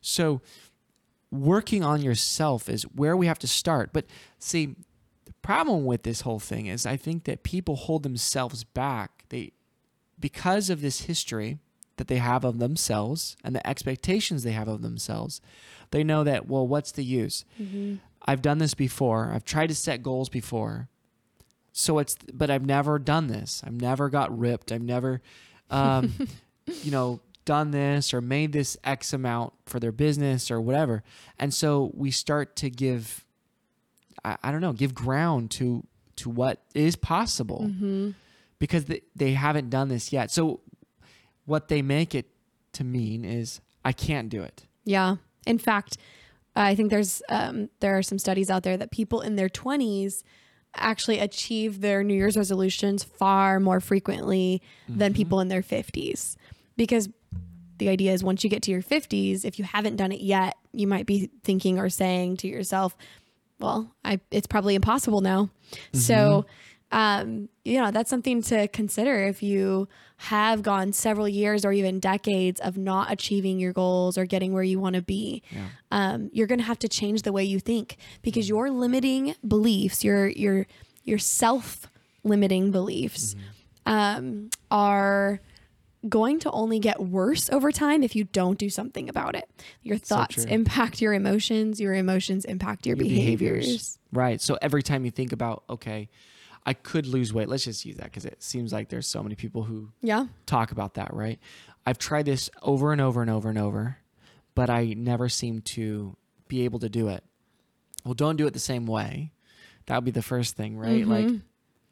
So, 0.02 0.42
working 1.32 1.82
on 1.82 2.02
yourself 2.02 2.68
is 2.68 2.84
where 2.84 3.16
we 3.16 3.28
have 3.28 3.40
to 3.40 3.48
start. 3.48 3.92
But 3.94 4.08
see, 4.38 4.76
the 5.24 5.34
problem 5.42 5.86
with 5.86 6.04
this 6.04 6.22
whole 6.22 6.40
thing 6.40 6.66
is 6.66 6.86
I 6.86 6.98
think 6.98 7.24
that 7.24 7.44
people 7.44 7.78
hold 7.78 8.04
themselves 8.04 8.66
back. 8.66 9.24
They 9.30 9.54
because 10.20 10.70
of 10.70 10.82
this 10.82 11.04
history 11.04 11.60
that 11.96 12.10
they 12.10 12.18
have 12.18 12.44
of 12.44 12.60
themselves 12.60 13.38
and 13.46 13.56
the 13.56 13.66
expectations 13.66 14.44
they 14.44 14.52
have 14.52 14.68
of 14.68 14.82
themselves, 14.82 15.40
they 15.94 16.04
know 16.04 16.24
that, 16.24 16.48
well, 16.48 16.68
what's 16.68 16.92
the 16.92 17.04
use? 17.04 17.46
I've 18.26 18.42
done 18.42 18.58
this 18.58 18.74
before. 18.74 19.32
I've 19.32 19.46
tried 19.46 19.68
to 19.68 19.76
set 19.76 20.02
goals 20.02 20.28
before. 20.28 20.90
So 21.72 22.00
it's, 22.00 22.18
but 22.34 22.50
I've 22.50 22.66
never 22.66 22.98
done 22.98 23.28
this. 23.28 23.62
I've 23.64 23.80
never 23.80 24.10
got 24.10 24.36
ripped. 24.38 24.72
I've 24.72 24.82
never, 24.82 25.22
um, 25.70 26.12
you 26.84 26.90
know, 26.90 27.20
done 27.46 27.70
this 27.70 28.12
or 28.12 28.22
made 28.22 28.54
this 28.54 28.76
X 28.84 29.14
amount 29.14 29.54
for 29.68 29.80
their 29.80 29.92
business 29.92 30.50
or 30.50 30.60
whatever. 30.60 31.04
And 31.38 31.54
so 31.54 31.92
we 31.94 32.10
start 32.10 32.56
to 32.58 32.72
give, 32.72 33.24
I, 34.26 34.38
I 34.42 34.52
don't 34.52 34.62
know, 34.62 34.74
give 34.74 34.96
ground 34.96 35.52
to, 35.52 35.86
to 36.16 36.30
what 36.30 36.60
is 36.74 36.96
possible 36.96 37.70
because 38.58 38.86
they, 38.86 39.02
they 39.16 39.34
haven't 39.34 39.70
done 39.70 39.90
this 39.90 40.12
yet. 40.12 40.32
So 40.32 40.62
what 41.46 41.68
they 41.68 41.84
make 41.84 42.16
it 42.16 42.30
to 42.74 42.84
mean 42.84 43.24
is 43.26 43.62
I 43.86 43.92
can't 43.92 44.30
do 44.30 44.42
it. 44.42 44.66
Yeah. 44.86 45.18
In 45.46 45.58
fact, 45.58 45.98
I 46.56 46.76
think 46.76 46.90
there's 46.90 47.22
um, 47.30 47.70
there 47.80 47.98
are 47.98 48.04
some 48.04 48.20
studies 48.20 48.50
out 48.50 48.64
there 48.64 48.78
that 48.78 48.92
people 48.92 49.22
in 49.22 49.36
their 49.36 49.50
20s 49.50 50.24
actually 50.76 51.20
achieve 51.20 51.82
their 51.82 52.04
New 52.04 52.14
Year's 52.16 52.36
resolutions 52.38 53.04
far 53.04 53.60
more 53.60 53.80
frequently 53.80 54.62
than 54.90 55.14
people 55.14 55.40
in 55.40 55.48
their 55.48 55.62
50s 55.62 56.36
because 56.78 57.10
the 57.78 57.90
idea 57.90 58.12
is 58.12 58.24
once 58.24 58.44
you 58.44 58.50
get 58.50 58.64
to 58.64 58.72
your 58.72 58.82
50s 58.82 59.46
if 59.46 59.60
you 59.60 59.66
haven't 59.66 59.98
done 59.98 60.12
it 60.12 60.22
yet 60.22 60.56
you 60.72 60.88
might 60.88 61.06
be 61.06 61.30
thinking 61.44 61.78
or 61.78 61.90
saying 61.90 62.38
to 62.38 62.48
yourself 62.48 62.96
well 63.60 63.94
I 64.04 64.20
it's 64.32 64.48
probably 64.48 64.74
impossible 64.76 65.22
now. 65.22 65.50
So 65.94 66.46
um, 66.94 67.50
you 67.66 67.82
know 67.82 67.90
that's 67.90 68.10
something 68.10 68.42
to 68.44 68.68
consider 68.68 69.24
if 69.24 69.42
you 69.42 69.88
have 70.18 70.62
gone 70.62 70.94
several 70.94 71.28
years 71.28 71.66
or 71.66 71.74
even 71.74 72.00
decades 72.00 72.62
of 72.62 72.78
not 72.78 73.12
achieving 73.12 73.60
your 73.60 73.74
goals 73.74 74.16
or 74.18 74.26
getting 74.26 74.54
where 74.54 74.64
you 74.64 74.80
want 74.80 74.96
to 74.96 75.02
be 75.02 75.42
um, 75.92 76.30
you're 76.32 76.48
going 76.48 76.60
to 76.60 76.66
have 76.66 76.80
to 76.80 76.88
change 76.88 77.24
the 77.24 77.34
way 77.34 77.44
you 77.44 77.60
think 77.60 77.98
because 78.22 78.48
your 78.48 78.70
limiting 78.70 79.36
beliefs 79.46 80.04
your 80.04 80.28
your 80.28 80.68
your 81.04 81.18
self 81.18 81.88
limiting 82.24 82.70
beliefs 82.70 83.36
um, 83.88 84.50
are 84.70 85.42
going 86.08 86.40
to 86.40 86.52
only 86.52 86.80
get 86.80 87.00
worse 87.00 87.50
over 87.50 87.72
time 87.72 88.04
if 88.04 88.16
you 88.16 88.26
don't 88.26 88.58
do 88.58 88.70
something 88.70 89.08
about 89.08 89.36
it. 89.36 89.50
Your 89.82 89.98
thoughts 89.98 90.36
true. 90.36 90.46
impact 90.46 91.02
your 91.02 91.14
emotions, 91.14 91.80
your 91.80 91.94
emotions 91.94 92.46
impact 92.46 92.86
your, 92.86 92.98
Your 92.98 93.06
behaviors. 93.06 93.98
Right. 94.12 94.42
So 94.42 94.58
every 94.62 94.84
time 94.84 95.06
you 95.06 95.12
think 95.12 95.32
about, 95.32 95.64
okay, 95.70 96.10
I 96.66 96.74
could 96.74 97.06
lose 97.06 97.34
weight, 97.34 97.50
let's 97.50 97.66
just 97.66 97.86
use 97.86 97.98
that 97.98 98.06
because 98.06 98.26
it 98.26 98.42
seems 98.42 98.72
like 98.72 98.90
there's 98.90 99.08
so 99.08 99.22
many 99.22 99.36
people 99.36 99.64
who 99.64 99.90
Yeah. 100.02 100.28
talk 100.46 100.72
about 100.72 100.94
that, 100.94 101.14
right? 101.14 101.40
I've 101.86 101.98
tried 101.98 102.26
this 102.26 102.50
over 102.62 102.92
and 102.92 103.02
over 103.02 103.22
and 103.22 103.30
over 103.30 103.50
and 103.50 103.58
over, 103.58 103.98
but 104.56 104.70
I 104.70 104.94
never 104.94 105.28
seem 105.28 105.62
to 105.62 106.16
be 106.48 106.64
able 106.64 106.80
to 106.80 106.90
do 106.90 107.10
it. 107.10 107.24
Well, 108.06 108.14
don't 108.14 108.38
do 108.38 108.48
it 108.48 108.54
the 108.54 108.60
same 108.60 108.86
way. 108.86 109.32
That 109.88 109.96
would 109.96 110.06
be 110.06 110.12
the 110.12 110.22
first 110.22 110.56
thing, 110.56 110.78
right? 110.78 111.02
Mm-hmm. 111.06 111.12
Like 111.12 111.42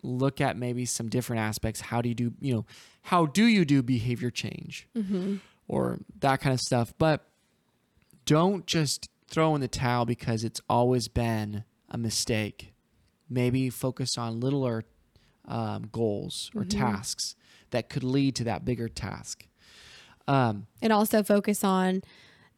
look 0.04 0.42
at 0.42 0.58
maybe 0.58 0.86
some 0.86 1.10
different 1.10 1.42
aspects. 1.42 1.82
How 1.82 2.02
do 2.02 2.10
you 2.10 2.16
do, 2.16 2.34
you 2.40 2.54
know, 2.54 2.66
how 3.04 3.26
do 3.26 3.46
you 3.46 3.66
do 3.66 3.82
behavior 3.84 4.30
change 4.32 4.88
mm-hmm. 4.96 5.36
or 5.68 6.00
that 6.20 6.40
kind 6.42 6.54
of 6.54 6.60
stuff? 6.60 6.94
But 6.98 7.26
don't 8.26 8.66
just 8.66 9.10
throw 9.28 9.56
in 9.56 9.62
the 9.62 9.68
towel 9.68 10.06
because 10.06 10.44
it's 10.44 10.62
always 10.70 11.08
been 11.08 11.64
a 11.90 11.98
mistake. 11.98 12.74
Maybe 13.32 13.70
focus 13.70 14.18
on 14.18 14.40
littler 14.42 14.84
um, 15.48 15.88
goals 15.92 16.52
or 16.54 16.66
tasks 16.66 17.36
that 17.72 17.90
could 17.90 18.04
lead 18.04 18.36
to 18.36 18.44
that 18.44 18.66
bigger 18.66 18.90
task. 18.90 19.48
Um, 20.28 20.68
And 20.82 20.92
also 20.94 21.24
focus 21.24 21.64
on 21.64 22.02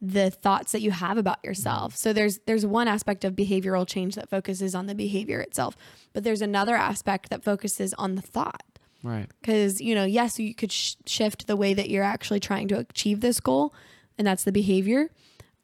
the 0.02 0.30
thoughts 0.30 0.72
that 0.72 0.82
you 0.82 0.90
have 0.90 1.16
about 1.16 1.38
yourself. 1.44 1.96
So 1.96 2.12
there's 2.12 2.40
there's 2.46 2.66
one 2.66 2.88
aspect 2.88 3.24
of 3.24 3.34
behavioral 3.34 3.86
change 3.86 4.16
that 4.16 4.28
focuses 4.28 4.74
on 4.74 4.86
the 4.86 4.94
behavior 4.94 5.40
itself, 5.40 5.76
but 6.12 6.24
there's 6.24 6.42
another 6.42 6.74
aspect 6.74 7.30
that 7.30 7.42
focuses 7.42 7.94
on 7.94 8.16
the 8.16 8.22
thought. 8.22 8.62
right. 9.02 9.28
because 9.40 9.80
you 9.80 9.94
know 9.94 10.04
yes 10.04 10.38
you 10.38 10.54
could 10.54 10.72
sh- 10.72 10.96
shift 11.06 11.46
the 11.46 11.56
way 11.56 11.72
that 11.74 11.88
you're 11.90 12.04
actually 12.04 12.40
trying 12.40 12.66
to 12.68 12.78
achieve 12.78 13.20
this 13.20 13.38
goal 13.40 13.72
and 14.18 14.26
that's 14.26 14.44
the 14.44 14.52
behavior 14.52 15.10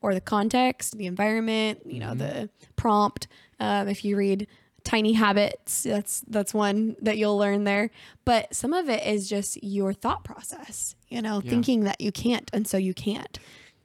or 0.03 0.15
the 0.15 0.21
context 0.21 0.97
the 0.99 1.07
environment 1.07 1.81
you 1.87 1.99
know 2.01 2.15
the 2.15 2.49
prompt 2.77 3.27
um, 3.59 3.89
if 3.89 4.05
you 4.05 4.17
read 4.17 4.47
tiny 4.85 5.13
habits 5.13 5.83
that's 5.83 6.23
that's 6.29 6.53
one 6.55 6.97
that 7.03 7.19
you'll 7.19 7.37
learn 7.39 7.65
there 7.65 7.91
but 8.25 8.55
some 8.55 8.73
of 8.73 8.89
it 8.89 9.07
is 9.07 9.29
just 9.29 9.63
your 9.63 9.93
thought 9.93 10.25
process 10.25 10.95
you 11.09 11.21
know 11.21 11.41
Yeah. 11.45 11.51
thinking 11.51 11.85
that 11.85 12.01
you 12.01 12.11
can't 12.13 12.51
and 12.53 12.67
so 12.67 12.77
you 12.77 12.95
can't 12.95 13.39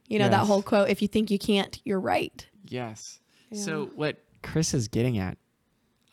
you 0.08 0.20
know 0.20 0.30
that 0.30 0.46
whole 0.46 0.62
quote 0.64 0.90
if 0.90 1.02
you 1.02 1.08
think 1.08 1.30
you 1.32 1.40
can't 1.40 1.80
you're 1.84 2.00
right 2.00 2.48
Yes. 2.68 3.20
So 3.54 3.92
what 3.96 4.18
Chris 4.42 4.74
is 4.74 4.88
getting 4.88 5.18
at 5.20 5.38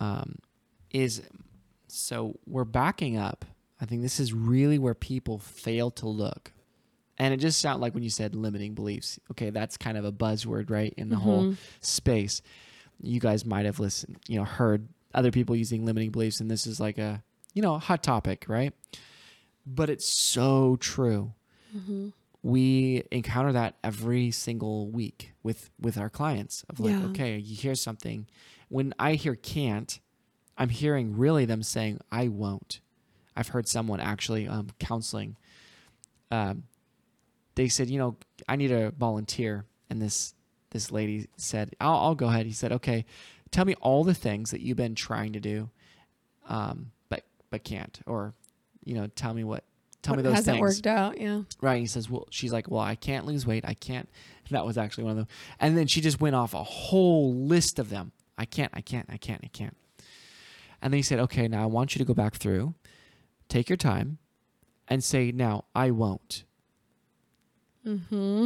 um, 0.00 0.36
is 0.90 1.22
so 1.88 2.38
we're 2.46 2.64
backing 2.64 3.16
up. 3.16 3.44
I 3.80 3.84
think 3.86 4.02
this 4.02 4.20
is 4.20 4.32
really 4.34 4.78
where 4.78 4.94
people 4.94 5.38
fail 5.38 5.90
to 5.92 6.06
look. 6.08 6.52
And 7.18 7.32
it 7.32 7.38
just 7.38 7.58
sounds 7.60 7.80
like 7.80 7.94
when 7.94 8.02
you 8.02 8.10
said 8.10 8.34
limiting 8.34 8.74
beliefs. 8.74 9.18
Okay, 9.30 9.50
that's 9.50 9.76
kind 9.76 9.96
of 9.96 10.04
a 10.04 10.12
buzzword, 10.12 10.70
right, 10.70 10.92
in 10.96 11.08
the 11.08 11.16
whole 11.16 11.54
space. 11.80 12.42
You 13.02 13.20
guys 13.20 13.44
might 13.44 13.66
have 13.66 13.80
listened, 13.80 14.18
you 14.28 14.38
know, 14.38 14.44
heard 14.44 14.88
other 15.14 15.30
people 15.30 15.54
using 15.56 15.84
limiting 15.84 16.10
beliefs, 16.10 16.40
and 16.40 16.50
this 16.50 16.66
is 16.66 16.80
like 16.80 16.98
a, 16.98 17.22
you 17.54 17.60
know, 17.62 17.78
hot 17.78 18.02
topic, 18.02 18.44
right? 18.48 18.72
But 19.66 19.90
it's 19.90 20.06
so 20.06 20.76
true 20.76 21.32
we 22.42 23.02
encounter 23.10 23.52
that 23.52 23.76
every 23.84 24.30
single 24.30 24.90
week 24.90 25.32
with 25.42 25.70
with 25.80 25.96
our 25.96 26.10
clients 26.10 26.64
of 26.68 26.80
like 26.80 26.92
Yeah. 26.92 27.06
okay 27.06 27.38
you 27.38 27.56
hear 27.56 27.74
something 27.74 28.26
when 28.68 28.92
i 28.98 29.14
hear 29.14 29.34
can't 29.36 30.00
i'm 30.58 30.68
hearing 30.68 31.16
really 31.16 31.44
them 31.46 31.62
saying 31.62 32.00
i 32.10 32.28
won't 32.28 32.80
i've 33.36 33.48
heard 33.48 33.68
someone 33.68 34.00
actually 34.00 34.46
um, 34.48 34.68
counseling 34.78 35.36
um, 36.30 36.64
they 37.54 37.68
said 37.68 37.88
you 37.88 37.98
know 37.98 38.16
i 38.48 38.56
need 38.56 38.72
a 38.72 38.90
volunteer 38.90 39.64
and 39.88 40.02
this 40.02 40.34
this 40.72 40.90
lady 40.90 41.28
said 41.36 41.74
i'll, 41.80 41.96
I'll 41.96 42.14
go 42.14 42.26
ahead 42.26 42.44
he 42.46 42.52
said 42.52 42.72
okay 42.72 43.04
tell 43.50 43.64
me 43.64 43.74
all 43.80 44.04
the 44.04 44.14
things 44.14 44.50
that 44.50 44.60
you've 44.60 44.76
been 44.76 44.94
trying 44.94 45.32
to 45.32 45.40
do 45.40 45.70
um, 46.48 46.90
but 47.08 47.24
but 47.50 47.64
can't 47.64 48.00
or 48.06 48.34
you 48.84 48.94
know 48.94 49.06
tell 49.14 49.32
me 49.32 49.44
what 49.44 49.64
tell 50.02 50.16
me 50.16 50.22
What 50.22 50.30
those 50.30 50.34
hasn't 50.38 50.56
things 50.56 50.76
worked 50.76 50.86
out 50.86 51.20
yeah 51.20 51.42
Right. 51.60 51.78
He 51.78 51.86
says, 51.86 52.10
well, 52.10 52.26
she's 52.30 52.52
like, 52.52 52.68
well, 52.68 52.80
I 52.80 52.96
can't 52.96 53.24
lose 53.24 53.46
weight. 53.46 53.64
I 53.64 53.74
can't. 53.74 54.08
That 54.50 54.66
was 54.66 54.76
actually 54.76 55.04
one 55.04 55.12
of 55.12 55.16
them. 55.18 55.28
And 55.60 55.78
then 55.78 55.86
she 55.86 56.00
just 56.00 56.20
went 56.20 56.34
off 56.34 56.54
a 56.54 56.62
whole 56.64 57.32
list 57.34 57.78
of 57.78 57.88
them. 57.88 58.10
I 58.36 58.44
can't, 58.44 58.72
I 58.74 58.80
can't, 58.80 59.06
I 59.08 59.16
can't, 59.16 59.40
I 59.44 59.46
can't. 59.46 59.76
And 60.82 60.92
then 60.92 60.98
he 60.98 61.02
said, 61.02 61.20
okay, 61.20 61.46
now 61.46 61.62
I 61.62 61.66
want 61.66 61.94
you 61.94 62.00
to 62.00 62.04
go 62.04 62.14
back 62.14 62.34
through, 62.34 62.74
take 63.48 63.68
your 63.68 63.76
time, 63.76 64.18
and 64.88 65.04
say, 65.04 65.30
now 65.30 65.66
I 65.74 65.92
won't. 65.92 66.42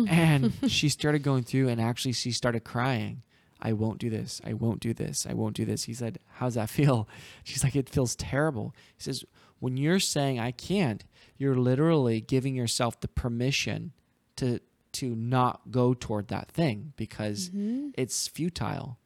And 0.09 0.53
she 0.69 0.89
started 0.89 1.23
going 1.23 1.43
through, 1.45 1.69
and 1.69 1.81
actually, 1.81 2.13
she 2.13 2.33
started 2.33 2.65
crying. 2.65 3.23
I 3.61 3.73
won't 3.73 3.99
do 3.99 4.11
this. 4.11 4.41
I 4.45 4.53
won't 4.53 4.81
do 4.81 4.93
this. 4.93 5.27
I 5.29 5.33
won't 5.33 5.57
do 5.57 5.65
this. 5.65 5.85
He 5.85 5.95
said, 5.95 6.19
How's 6.35 6.55
that 6.55 6.69
feel? 6.71 7.09
She's 7.45 7.65
like, 7.65 7.77
It 7.77 7.89
feels 7.89 8.15
terrible. 8.15 8.75
He 8.97 9.03
says, 9.03 9.25
When 9.61 9.77
you're 9.77 10.01
saying 10.01 10.39
I 10.39 10.51
can't, 10.51 11.05
you're 11.39 11.57
literally 11.57 12.21
giving 12.21 12.55
yourself 12.55 13.01
the 13.01 13.09
permission 13.09 13.93
to 14.37 14.61
to 14.93 15.15
not 15.15 15.61
go 15.71 15.93
toward 15.93 16.29
that 16.29 16.49
thing 16.51 16.93
because 16.97 17.51
it's 17.99 18.29
futile. 18.29 18.99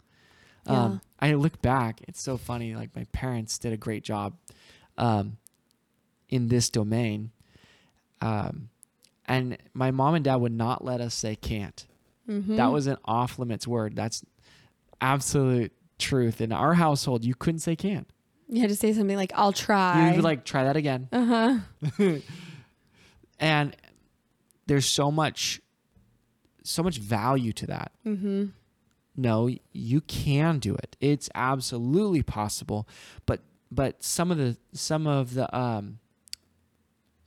Um, 0.67 1.01
I 1.19 1.33
look 1.35 1.61
back, 1.63 2.01
it's 2.07 2.23
so 2.23 2.37
funny. 2.37 2.77
Like 2.77 2.95
my 2.95 3.05
parents 3.13 3.59
did 3.59 3.73
a 3.73 3.77
great 3.77 4.05
job 4.05 4.35
um, 4.99 5.39
in 6.29 6.47
this 6.49 6.71
domain. 6.71 7.33
Um, 8.21 8.69
and 9.31 9.57
my 9.75 9.91
mom 9.91 10.15
and 10.15 10.25
dad 10.25 10.37
would 10.37 10.53
not 10.53 10.85
let 10.85 11.01
us 11.01 11.15
say 11.15 11.37
can't. 11.37 11.87
That 12.27 12.69
was 12.73 12.87
an 12.87 12.97
off 13.05 13.39
limits 13.39 13.67
word. 13.67 13.97
That's 13.97 14.23
absolute 15.01 15.73
truth. 15.99 16.41
In 16.41 16.53
our 16.53 16.75
household, 16.75 17.25
you 17.25 17.35
couldn't 17.35 17.59
say 17.61 17.75
can't. 17.77 18.09
You 18.49 18.61
had 18.61 18.71
to 18.71 18.77
say 18.77 18.93
something 18.93 19.17
like, 19.17 19.33
I'll 19.35 19.53
try. 19.53 20.09
You'd 20.11 20.17
be 20.17 20.23
like, 20.23 20.45
try 20.45 20.65
that 20.65 20.77
again. 20.77 21.09
uh 21.13 21.61
huh. 21.99 22.15
and 23.39 23.77
there's 24.67 24.87
so 24.87 25.11
much 25.11 25.61
so 26.63 26.83
much 26.83 26.99
value 26.99 27.53
to 27.53 27.67
that 27.67 27.93
Mm-hmm. 28.07 28.45
no 29.17 29.51
you 29.73 30.01
can 30.03 30.59
do 30.59 30.75
it 30.75 30.97
it's 31.01 31.29
absolutely 31.35 32.23
possible 32.23 32.87
but 33.27 33.41
but 33.73 34.03
some 34.05 34.31
of 34.31 34.37
the 34.39 34.57
some 34.73 35.07
of 35.07 35.35
the 35.35 35.55
um 35.57 35.99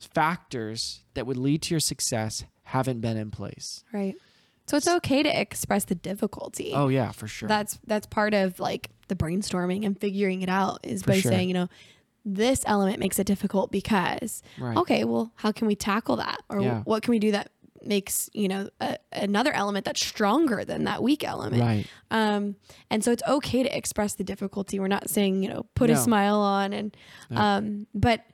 factors 0.00 1.02
that 1.14 1.26
would 1.26 1.36
lead 1.36 1.62
to 1.62 1.74
your 1.74 1.80
success 1.80 2.44
haven't 2.64 3.00
been 3.00 3.16
in 3.16 3.30
place 3.30 3.84
Right. 3.92 4.14
So 4.66 4.78
it's 4.78 4.88
okay 4.88 5.22
to 5.22 5.40
express 5.40 5.84
the 5.84 5.94
difficulty. 5.94 6.72
oh 6.74 6.88
yeah 6.88 7.10
for 7.12 7.28
sure 7.28 7.48
That's 7.48 7.78
that's 7.86 8.06
part 8.06 8.32
of 8.32 8.58
like 8.60 8.90
the 9.08 9.14
brainstorming 9.14 9.84
and 9.84 9.98
figuring 10.00 10.40
it 10.42 10.48
out 10.48 10.80
is 10.82 11.02
For 11.02 11.08
by 11.08 11.18
sure. 11.20 11.30
saying, 11.32 11.48
you 11.48 11.54
know, 11.54 11.68
this 12.24 12.62
element 12.66 12.98
makes 12.98 13.18
it 13.18 13.26
difficult 13.26 13.70
because 13.70 14.42
right 14.58 14.76
okay, 14.78 15.04
well, 15.04 15.30
how 15.36 15.52
can 15.52 15.66
we 15.66 15.76
tackle 15.76 16.16
that? 16.16 16.40
Or 16.48 16.60
Yeah. 16.62 16.80
what 16.84 17.02
can 17.02 17.10
we 17.12 17.18
do 17.18 17.32
that 17.32 17.50
makes, 17.84 18.30
you 18.32 18.48
know, 18.48 18.70
a, 18.80 18.96
another 19.12 19.52
element 19.52 19.84
that's 19.84 20.00
stronger 20.04 20.64
than 20.64 20.84
that 20.84 21.02
weak 21.02 21.22
element? 21.22 21.60
right 21.60 21.86
Um, 22.10 22.56
and 22.88 23.04
so 23.04 23.12
it's 23.12 23.22
okay 23.28 23.62
to 23.62 23.76
express 23.76 24.14
the 24.14 24.24
difficulty. 24.24 24.80
We're 24.80 24.88
not 24.88 25.10
saying, 25.10 25.42
you 25.42 25.50
know, 25.50 25.66
put 25.74 25.90
a 25.90 25.96
smile 25.96 26.38
on 26.38 26.72
and 26.72 26.96
No. 27.28 27.40
um, 27.42 27.86
but 27.94 28.24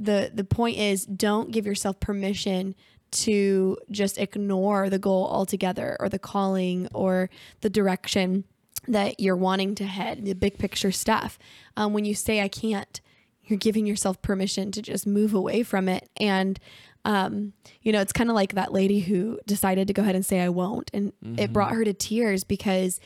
the 0.00 0.30
the 0.34 0.44
point 0.44 0.78
is 0.78 1.04
don't 1.04 1.52
give 1.52 1.66
yourself 1.66 2.00
permission 2.00 2.74
to 3.10 3.76
just 3.90 4.18
ignore 4.18 4.88
the 4.88 4.98
goal 4.98 5.28
altogether 5.30 5.96
or 6.00 6.08
the 6.08 6.18
calling 6.18 6.88
or 6.94 7.28
the 7.60 7.70
direction 7.70 8.44
that 8.88 9.20
you're 9.20 9.36
wanting 9.36 9.74
to 9.74 9.84
head, 9.84 10.24
the 10.24 10.32
big 10.32 10.58
picture 10.58 10.92
stuff. 10.92 11.38
Um, 11.76 11.92
when 11.92 12.04
you 12.04 12.14
say 12.14 12.40
I 12.40 12.48
can't, 12.48 13.00
you're 13.44 13.58
giving 13.58 13.84
yourself 13.84 14.22
permission 14.22 14.70
to 14.72 14.80
just 14.80 15.06
move 15.06 15.34
away 15.34 15.62
from 15.62 15.88
it. 15.88 16.08
And 16.18 16.58
um, 17.04 17.52
you 17.82 17.92
know, 17.92 18.00
it's 18.00 18.12
kind 18.12 18.30
of 18.30 18.36
like 18.36 18.54
that 18.54 18.72
lady 18.72 19.00
who 19.00 19.38
decided 19.46 19.88
to 19.88 19.94
go 19.94 20.02
ahead 20.02 20.14
and 20.14 20.24
say 20.24 20.40
I 20.40 20.50
won't. 20.50 20.90
And 20.94 21.12
it 21.38 21.52
brought 21.52 21.72
her 21.72 21.84
to 21.84 21.92
tears 21.92 22.44
because 22.44 23.00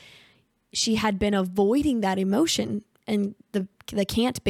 she 0.73 0.95
had 0.95 1.17
been 1.17 1.33
avoiding 1.33 2.01
that 2.01 2.19
emotion 2.19 2.83
and 3.07 3.35
the 3.53 3.67
the 3.91 4.05
can't 4.05 4.43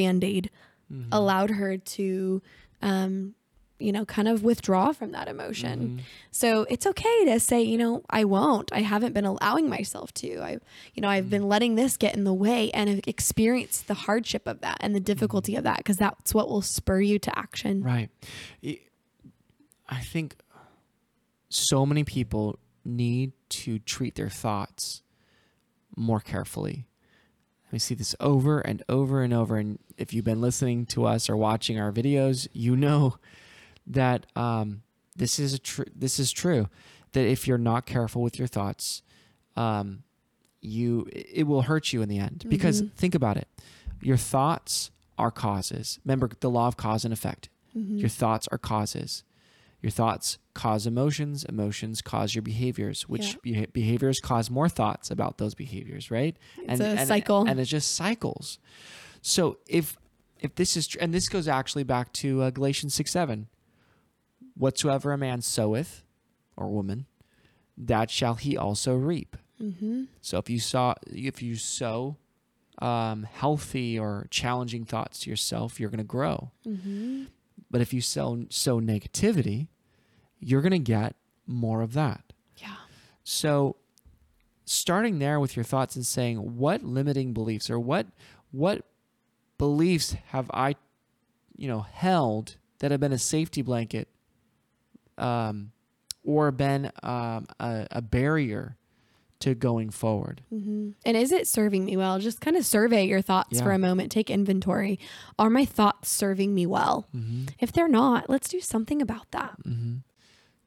band-aid 0.90 1.08
allowed 1.12 1.50
her 1.52 1.78
to 1.78 2.42
um 2.82 3.34
you 3.78 3.92
know 3.92 4.06
kind 4.06 4.28
of 4.28 4.44
withdraw 4.44 4.94
from 4.94 5.12
that 5.12 5.28
emotion. 5.28 5.80
Mm-hmm. 5.80 6.00
So 6.32 6.66
it's 6.70 6.88
okay 6.88 7.26
to 7.26 7.40
say 7.40 7.62
you 7.62 7.78
know 7.78 8.04
i 8.10 8.24
won't. 8.24 8.72
I 8.72 8.82
haven't 8.82 9.14
been 9.14 9.26
allowing 9.26 9.70
myself 9.70 10.14
to. 10.16 10.40
I 10.40 10.58
you 10.94 11.02
know 11.02 11.10
i've 11.10 11.26
mm-hmm. 11.26 11.32
been 11.32 11.50
letting 11.50 11.76
this 11.76 11.98
get 11.98 12.16
in 12.16 12.24
the 12.24 12.34
way 12.34 12.72
and 12.72 12.90
have 12.90 13.02
experienced 13.08 13.88
the 13.88 13.94
hardship 13.94 14.48
of 14.48 14.62
that 14.62 14.78
and 14.80 14.96
the 14.96 15.00
difficulty 15.00 15.56
of 15.56 15.64
that 15.64 15.78
because 15.78 15.98
that's 15.98 16.34
what 16.34 16.50
will 16.50 16.62
spur 16.62 17.02
you 17.02 17.20
to 17.20 17.38
action. 17.38 17.84
Right. 17.84 18.10
I 19.88 20.00
think 20.12 20.36
so 21.50 21.86
many 21.86 22.04
people 22.04 22.60
need 22.84 23.34
to 23.50 23.80
treat 23.80 24.16
their 24.16 24.30
thoughts 24.30 25.02
more 25.96 26.20
carefully. 26.20 26.86
We 27.72 27.80
see 27.80 27.96
this 27.96 28.16
over 28.20 28.60
and 28.60 28.84
over 28.88 29.22
and 29.22 29.34
over. 29.34 29.58
And 29.58 29.80
if 29.98 30.14
you've 30.14 30.26
been 30.26 30.42
listening 30.42 30.86
to 30.88 31.06
us 31.06 31.30
or 31.30 31.36
watching 31.36 31.80
our 31.80 31.92
videos, 31.92 32.48
you 32.54 32.76
know 32.76 33.18
that 33.88 34.26
um, 34.36 34.84
this 35.16 35.40
is 35.40 35.54
a 35.54 35.60
tr- 35.60 35.84
this 35.96 36.20
is 36.20 36.32
true. 36.32 36.70
That 37.14 37.26
if 37.26 37.48
you're 37.48 37.58
not 37.58 37.86
careful 37.86 38.22
with 38.22 38.38
your 38.38 38.48
thoughts, 38.48 39.02
um, 39.56 40.04
you 40.62 41.08
it 41.12 41.48
will 41.48 41.64
hurt 41.64 41.94
you 41.94 42.02
in 42.02 42.10
the 42.10 42.20
end. 42.20 42.46
Because 42.48 42.82
think 42.98 43.16
about 43.16 43.38
it, 43.38 43.48
your 44.02 44.18
thoughts 44.18 44.92
are 45.18 45.32
causes. 45.32 46.00
Remember 46.04 46.30
the 46.40 46.50
law 46.50 46.68
of 46.68 46.76
cause 46.78 47.06
and 47.06 47.14
effect. 47.14 47.50
Your 48.00 48.10
thoughts 48.10 48.48
are 48.52 48.58
causes. 48.58 49.24
Your 49.82 49.92
thoughts 49.92 50.40
cause 50.54 50.88
emotions. 50.88 51.44
Emotions 51.46 52.02
cause 52.02 52.34
your 52.34 52.42
behaviors, 52.42 53.08
which 53.08 53.40
beha- 53.42 53.68
behaviors 53.72 54.20
cause 54.20 54.50
more 54.50 54.68
thoughts 54.70 55.12
about 55.12 55.38
those 55.38 55.54
behaviors, 55.54 56.10
right? 56.10 56.36
It's 56.58 56.80
a 56.82 57.06
cycle. 57.06 57.46
and 57.48 57.60
it's 57.60 57.70
just 57.70 57.94
cycles. 57.96 58.58
So 59.22 59.58
if 59.68 59.98
if 60.40 60.56
this 60.56 60.76
is 60.78 60.88
tr- 60.88 60.98
and 61.02 61.14
this 61.14 61.30
goes 61.30 61.48
actually 61.48 61.84
back 61.84 62.12
to 62.14 62.42
uh, 62.44 62.50
Galatians 62.50 62.94
six 62.96 63.12
seven, 63.12 63.48
whatsoever 64.56 65.12
a 65.14 65.18
man 65.18 65.42
soweth, 65.42 66.04
or 66.58 66.70
woman, 66.70 67.06
that 67.78 68.10
shall 68.10 68.36
he 68.36 68.58
also 68.58 68.96
reap. 68.96 69.38
mm-hmm. 69.62 70.04
So 70.22 70.38
if 70.38 70.50
you 70.50 70.60
saw 70.60 70.96
if 71.08 71.42
you 71.42 71.56
sow 71.56 72.18
um, 72.80 73.24
healthy 73.32 73.98
or 74.00 74.28
challenging 74.30 74.84
thoughts 74.86 75.20
to 75.22 75.30
yourself, 75.30 75.80
you're 75.80 75.90
going 75.90 75.98
to 76.00 76.04
grow. 76.04 76.52
Mm-hmm. 76.68 77.26
But 77.76 77.82
if 77.82 77.92
you 77.92 78.00
sow 78.00 78.46
sow 78.50 78.80
negativity, 78.80 79.68
you're 80.40 80.62
going 80.62 80.72
to 80.72 80.80
get 80.80 81.18
more 81.46 81.82
of 81.82 81.92
that. 81.92 82.32
yeah 82.56 82.78
So 83.26 83.76
starting 84.64 85.20
there 85.20 85.42
with 85.42 85.58
your 85.58 85.66
thoughts 85.66 85.98
and 85.98 86.06
saying 86.06 86.38
what 86.38 86.84
limiting 86.84 87.34
beliefs 87.34 87.70
or 87.70 87.78
what 87.78 88.08
what 88.52 88.86
beliefs 89.58 90.16
have 90.28 90.50
I 90.54 90.78
you 91.58 91.68
know 91.68 91.82
held 91.82 92.56
that 92.80 92.92
have 92.92 93.02
been 93.02 93.12
a 93.12 93.18
safety 93.18 93.62
blanket 93.62 94.08
um, 95.18 95.74
or 96.24 96.54
been 96.54 96.94
um, 97.04 97.46
a, 97.60 97.88
a 97.92 98.02
barrier 98.02 98.78
to 99.46 99.54
going 99.54 99.92
forward. 99.92 100.42
hmm 100.50 100.92
And 101.06 101.16
is 101.16 101.32
it 101.32 101.48
serving 101.48 101.86
me 101.86 101.96
well? 101.96 102.18
Just 102.18 102.42
kind 102.42 102.58
of 102.58 102.66
survey 102.66 103.06
your 103.06 103.22
thoughts 103.22 103.62
for 103.62 103.72
a 103.72 103.78
moment. 103.78 104.12
Take 104.12 104.32
inventory. 104.32 105.00
Are 105.38 105.52
my 105.52 105.66
thoughts 105.66 106.10
serving 106.10 106.56
me 106.56 106.66
well? 106.66 107.08
Mm-hmm. 107.16 107.46
If 107.60 107.72
they're 107.72 107.88
not, 107.88 108.28
let's 108.28 108.50
do 108.50 108.60
something 108.60 109.04
about 109.04 109.30
that. 109.32 109.56
Mm-hmm. 109.64 109.98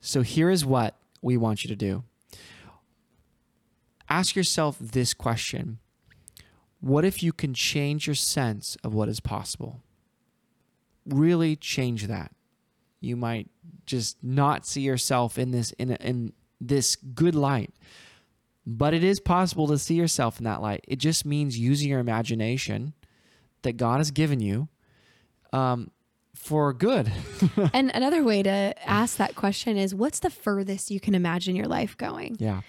So 0.01 0.23
here 0.23 0.49
is 0.49 0.65
what 0.65 0.95
we 1.21 1.37
want 1.37 1.65
you 1.65 1.69
to 1.69 1.77
do. 1.77 2.05
Ask 4.09 4.37
yourself 4.37 4.79
this 4.79 5.13
question. 5.13 5.79
What 6.81 7.05
if 7.05 7.21
you 7.21 7.33
can 7.33 7.55
change 7.55 8.07
your 8.07 8.15
sense 8.15 8.77
of 8.85 8.95
what 8.95 9.09
is 9.09 9.19
possible? 9.19 9.83
Really 11.05 11.57
change 11.57 12.07
that. 12.07 12.31
You 13.01 13.17
might 13.17 13.49
just 13.87 14.23
not 14.23 14.67
see 14.67 14.83
yourself 14.83 15.37
in 15.37 15.51
this 15.51 15.73
in 15.73 15.91
in 15.97 16.33
this 16.61 16.95
good 16.95 17.35
light. 17.35 17.75
But 18.71 18.93
it 18.93 19.03
is 19.03 19.19
possible 19.19 19.67
to 19.69 19.79
see 19.79 19.95
yourself 19.95 20.37
in 20.39 20.45
that 20.45 20.61
light. 20.61 20.85
It 20.87 20.97
just 20.99 21.25
means 21.25 21.59
using 21.59 21.89
your 21.89 22.01
imagination 22.01 22.93
that 23.63 23.79
God 23.79 23.97
has 23.97 24.11
given 24.11 24.41
you 24.41 24.69
um, 25.55 25.91
for 26.35 26.75
good. 26.75 27.11
and 27.73 27.91
another 27.95 28.23
way 28.23 28.43
to 28.43 28.75
ask 28.87 29.17
that 29.17 29.35
question 29.35 29.79
is 29.79 29.95
what's 29.95 30.21
the 30.21 30.29
furthest 30.29 30.91
you 30.91 31.01
can 31.01 31.15
imagine 31.15 31.57
your 31.57 31.67
life 31.67 31.97
going? 31.97 32.37
yeah. 32.39 32.61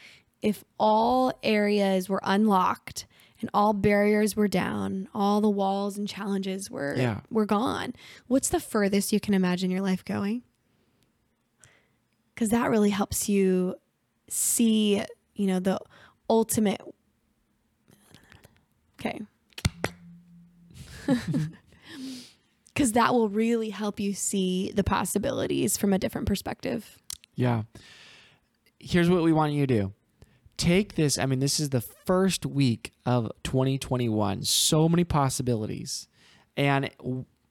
If 0.41 0.63
all 0.79 1.33
areas 1.43 2.07
were 2.07 2.21
unlocked 2.23 3.05
and 3.41 3.49
all 3.53 3.73
barriers 3.73 4.37
were 4.37 4.47
down, 4.47 5.09
all 5.13 5.41
the 5.41 5.49
walls 5.49 5.97
and 5.97 6.07
challenges 6.07 6.71
were 6.71 6.95
Yeah. 6.95 7.19
were 7.29 7.45
gone, 7.45 7.93
what's 8.27 8.47
the 8.47 8.61
furthest 8.61 9.11
you 9.11 9.19
can 9.19 9.33
imagine 9.33 9.69
your 9.69 9.81
life 9.81 10.05
going? 10.05 10.43
Cuz 12.37 12.49
that 12.49 12.69
really 12.69 12.89
helps 12.91 13.27
you 13.27 13.75
see, 14.29 15.03
you 15.35 15.47
know, 15.47 15.59
the 15.59 15.79
ultimate 16.29 16.81
Okay. 18.99 19.21
Cuz 22.75 22.91
that 22.91 23.13
will 23.13 23.29
really 23.29 23.69
help 23.69 23.99
you 23.99 24.13
see 24.13 24.71
the 24.73 24.83
possibilities 24.83 25.77
from 25.77 25.93
a 25.93 25.99
different 25.99 26.27
perspective. 26.27 26.99
Yeah. 27.35 27.63
Here's 28.79 29.09
what 29.09 29.23
we 29.23 29.31
want 29.31 29.53
you 29.53 29.65
to 29.65 29.73
do. 29.73 29.93
Take 30.57 30.95
this, 30.95 31.17
I 31.17 31.25
mean, 31.25 31.39
this 31.39 31.59
is 31.59 31.69
the 31.69 31.79
first 31.79 32.45
week 32.45 32.91
of 33.05 33.31
2021. 33.43 34.43
So 34.43 34.89
many 34.89 35.05
possibilities. 35.05 36.09
And 36.57 36.89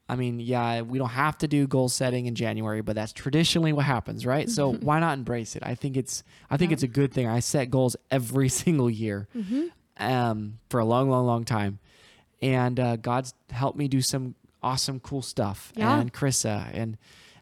I 0.09 0.17
mean, 0.17 0.41
yeah, 0.41 0.81
we 0.81 0.99
don't 0.99 1.11
have 1.11 1.37
to 1.39 1.49
do 1.49 1.67
goal 1.67 1.89
setting 1.91 2.27
in 2.27 2.35
January, 2.35 2.81
but 2.81 2.95
that's 2.97 3.13
traditionally 3.13 3.73
what 3.75 3.85
happens, 3.85 4.25
right? 4.25 4.49
So 4.49 4.73
why 4.73 5.01
not 5.01 5.19
embrace 5.19 5.55
it? 5.55 5.63
I 5.67 5.75
think 5.75 5.97
it's 5.99 6.23
I 6.51 6.57
think 6.57 6.71
Yeah. 6.71 6.75
it's 6.75 6.83
a 6.83 6.89
good 6.89 7.13
thing. 7.13 7.27
I 7.27 7.41
set 7.41 7.71
goals 7.71 7.95
every 8.11 8.49
single 8.63 8.89
year 8.89 9.29
um, 9.99 10.59
for 10.71 10.81
a 10.81 10.85
long, 10.85 11.11
long, 11.11 11.27
long 11.27 11.45
time. 11.45 11.79
And 12.41 12.79
uh, 12.81 12.97
God's 12.97 13.35
helped 13.51 13.77
me 13.79 13.89
do 13.89 14.01
some 14.01 14.35
awesome, 14.63 15.01
cool 15.01 15.23
stuff. 15.23 15.73
Yeah. 15.77 15.99
And 16.01 16.13
Karissa 16.13 16.71
and 16.73 16.97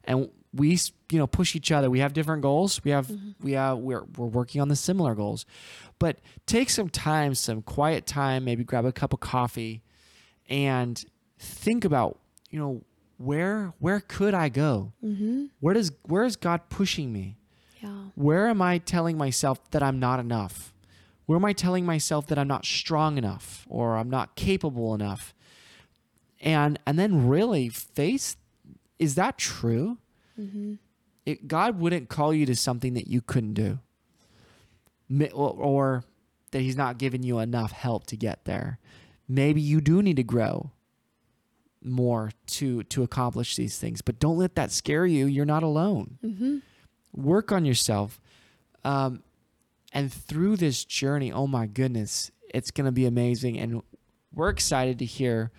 and 0.05 0.31
we 0.55 0.79
you 1.12 1.18
know 1.18 1.26
push 1.26 1.55
each 1.55 1.70
other. 1.70 1.90
We 1.90 2.00
have 2.00 2.14
different 2.14 2.42
goals. 2.42 2.83
We 2.83 2.90
have 2.92 3.11
we 3.40 3.52
have 3.52 3.79
we're 3.79 4.05
we're 4.16 4.26
working 4.26 4.61
on 4.61 4.68
the 4.68 4.76
similar 4.76 5.14
goals. 5.14 5.44
But 5.98 6.18
take 6.46 6.70
some 6.70 6.88
time, 6.88 7.35
some 7.35 7.62
quiet 7.62 8.07
time, 8.07 8.44
maybe 8.44 8.64
grab 8.64 8.85
a 8.87 8.92
cup 8.92 9.12
of 9.12 9.20
coffee 9.20 9.83
and 10.48 11.02
think 11.38 11.85
about, 11.85 12.18
you 12.50 12.59
know, 12.59 12.82
where 13.18 13.72
where 13.78 14.00
could 14.00 14.35
I 14.35 14.48
go? 14.48 14.92
Mhm. 15.02 15.50
Where 15.61 15.74
does 15.74 15.90
where 16.02 16.24
is 16.24 16.37
God 16.37 16.68
pushing 16.68 17.12
me? 17.12 17.38
Yeah. 17.82 18.06
Where 18.14 18.48
am 18.48 18.61
I 18.62 18.78
telling 18.78 19.16
myself 19.16 19.70
that 19.70 19.82
I'm 19.82 19.98
not 19.98 20.20
enough? 20.20 20.72
Where 21.26 21.37
am 21.37 21.44
I 21.44 21.52
telling 21.52 21.85
myself 21.85 22.26
that 22.28 22.38
I'm 22.38 22.46
not 22.48 22.64
strong 22.64 23.18
enough 23.18 23.66
or 23.68 23.96
I'm 23.96 24.11
not 24.11 24.37
capable 24.37 24.94
enough? 24.94 25.35
And 26.40 26.78
and 26.87 26.98
then 26.98 27.26
really 27.26 27.68
face 27.68 28.37
is 28.98 29.14
that 29.14 29.38
true? 29.38 29.98
It, 31.24 31.48
God 31.48 31.80
wouldn't 31.80 32.09
call 32.09 32.32
you 32.32 32.46
to 32.46 32.54
something 32.54 32.94
that 32.94 33.09
you 33.09 33.20
couldn't 33.20 33.54
do, 33.54 33.78
or 35.32 36.04
that 36.52 36.61
He's 36.61 36.76
not 36.76 36.98
giving 36.98 37.22
you 37.22 37.38
enough 37.38 37.72
help 37.72 38.06
to 38.09 38.16
get 38.16 38.44
there. 38.44 38.78
Maybe 39.28 39.61
you 39.61 39.80
do 39.80 40.02
need 40.02 40.16
to 40.16 40.22
grow 40.22 40.70
more 41.87 42.31
to 42.49 42.83
to 42.85 43.03
accomplish 43.03 43.57
these 43.57 43.79
things, 43.79 44.03
but 44.03 44.18
don't 44.18 44.37
let 44.38 44.55
that 44.57 44.70
scare 44.72 45.07
you. 45.07 45.27
You're 45.27 45.44
not 45.44 45.62
alone. 45.62 46.62
Work 47.14 47.51
on 47.53 47.64
yourself, 47.64 48.20
um, 48.85 49.22
and 49.92 50.12
through 50.12 50.57
this 50.57 50.85
journey, 50.85 51.33
oh 51.33 51.46
my 51.46 51.66
goodness, 51.66 52.31
it's 52.53 52.70
gonna 52.70 52.92
be 52.92 53.07
amazing, 53.07 53.59
and 53.59 53.83
we're 54.35 54.51
excited 54.51 54.99
to 54.99 55.05
hear 55.07 55.51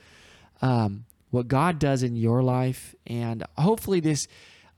um, 0.61 1.05
what 1.31 1.47
God 1.47 1.79
does 1.79 2.03
in 2.03 2.15
your 2.15 2.43
life, 2.43 2.93
and 3.07 3.43
hopefully 3.57 3.99
this 3.99 4.27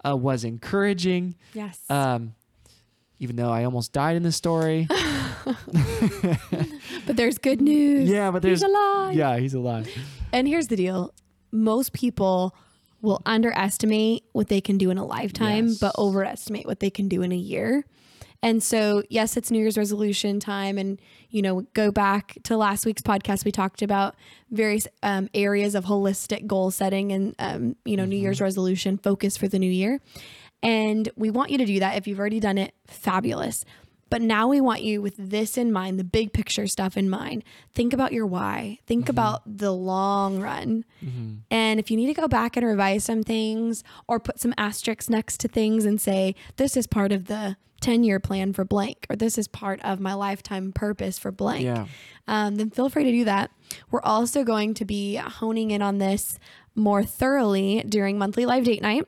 uh, 0.08 0.16
was 0.16 0.44
encouraging. 0.46 1.36
Yes. 1.54 1.80
Um, 1.90 2.36
even 3.22 3.36
though 3.36 3.52
I 3.52 3.66
almost 3.66 3.92
died 3.92 4.16
in 4.16 4.24
the 4.24 4.32
story, 4.32 4.88
but 7.06 7.18
there's 7.18 7.38
good 7.38 7.60
news. 7.62 8.10
yeah, 8.10 8.32
but 8.32 8.42
there's 8.42 8.62
He's 8.62 8.70
alive. 8.70 9.16
yeah, 9.16 9.38
he's 9.38 9.54
alive. 9.54 9.90
And 10.32 10.48
here's 10.48 10.68
the 10.68 10.76
deal 10.78 11.14
most 11.52 11.94
people 11.94 12.56
will 13.02 13.22
underestimate 13.26 14.24
what 14.34 14.50
they 14.50 14.60
can 14.62 14.78
do 14.78 14.90
in 14.90 14.98
a 14.98 15.06
lifetime, 15.06 15.68
Yes. 15.68 15.78
but 15.80 15.96
overestimate 15.98 16.66
what 16.66 16.80
they 16.80 16.90
can 16.90 17.08
do 17.08 17.22
in 17.22 17.32
a 17.32 17.38
year. 17.38 17.86
And 18.42 18.64
so, 18.64 19.04
yes, 19.10 19.36
it's 19.36 19.52
New 19.52 19.60
Year's 19.60 19.78
resolution 19.78 20.40
time. 20.40 20.78
And, 20.78 21.00
you 21.30 21.42
know, 21.42 21.62
go 21.74 21.92
back 21.92 22.38
to 22.44 22.56
last 22.56 22.86
week's 22.86 23.02
podcast. 23.02 23.44
We 23.44 23.52
talked 23.52 23.82
about 23.82 24.16
various 24.50 24.88
um, 25.04 25.30
areas 25.34 25.76
of 25.76 25.86
holistic 25.86 26.48
goal 26.48 26.72
setting 26.72 27.12
and, 27.12 27.36
um, 27.40 27.76
you 27.84 27.98
know, 27.98 28.06
New 28.06 28.16
Year's 28.18 28.40
resolution 28.40 28.98
focus 28.98 29.36
for 29.36 29.48
the 29.50 29.60
new 29.60 29.70
year. 29.72 30.00
And 30.64 31.10
we 31.18 31.30
want 31.32 31.52
you 31.52 31.58
to 31.58 31.66
do 31.66 31.80
that. 31.80 31.98
If 31.98 32.08
you've 32.08 32.20
already 32.20 32.40
done 32.40 32.58
it, 32.58 32.74
fabulous. 32.88 33.66
But 34.10 34.22
now 34.22 34.48
we 34.48 34.60
want 34.60 34.82
you 34.82 35.02
with 35.02 35.15
this 35.17 35.58
in 35.58 35.72
mind, 35.72 36.00
the 36.00 36.04
big 36.04 36.34
picture 36.34 36.65
stuff 36.67 36.98
in 36.98 37.10
mind. 37.10 37.43
Think 37.76 37.93
about 37.93 38.12
your 38.12 38.26
why. 38.26 38.80
Think 38.88 39.08
about 39.08 39.41
the 39.45 39.72
long 39.72 40.39
run. 40.41 40.84
And 41.52 41.80
if 41.80 41.89
you 41.91 41.98
need 41.98 42.08
to 42.13 42.19
go 42.19 42.28
back 42.28 42.58
and 42.58 42.65
revise 42.65 43.04
some 43.04 43.24
things 43.24 43.84
or 44.08 44.19
put 44.19 44.39
some 44.39 44.54
asterisks 44.58 45.10
next 45.10 45.39
to 45.41 45.48
things 45.48 45.86
and 45.86 46.02
say, 46.02 46.36
this 46.58 46.76
is 46.76 46.88
part 46.88 47.12
of 47.12 47.26
the 47.26 47.56
10 47.82 48.04
year 48.04 48.19
plan 48.19 48.52
for 48.52 48.65
blank, 48.65 49.06
or 49.10 49.15
this 49.15 49.38
is 49.38 49.48
part 49.48 49.80
of 49.86 50.00
my 50.02 50.13
lifetime 50.13 50.74
purpose 50.74 51.17
for 51.17 51.32
blank, 51.32 51.63
Yeah. 51.63 51.86
um, 52.28 52.56
then 52.56 52.72
feel 52.72 52.89
free 52.89 53.06
to 53.06 53.12
do 53.12 53.24
that. 53.26 53.52
We're 53.89 54.02
also 54.02 54.43
going 54.43 54.74
to 54.74 54.86
be 54.86 55.15
honing 55.15 55.72
in 55.72 55.82
on 55.82 55.98
this 56.00 56.39
more 56.76 57.04
thoroughly 57.04 57.84
during 57.88 58.17
monthly 58.17 58.45
live 58.45 58.65
date 58.65 58.82
night. 58.82 59.06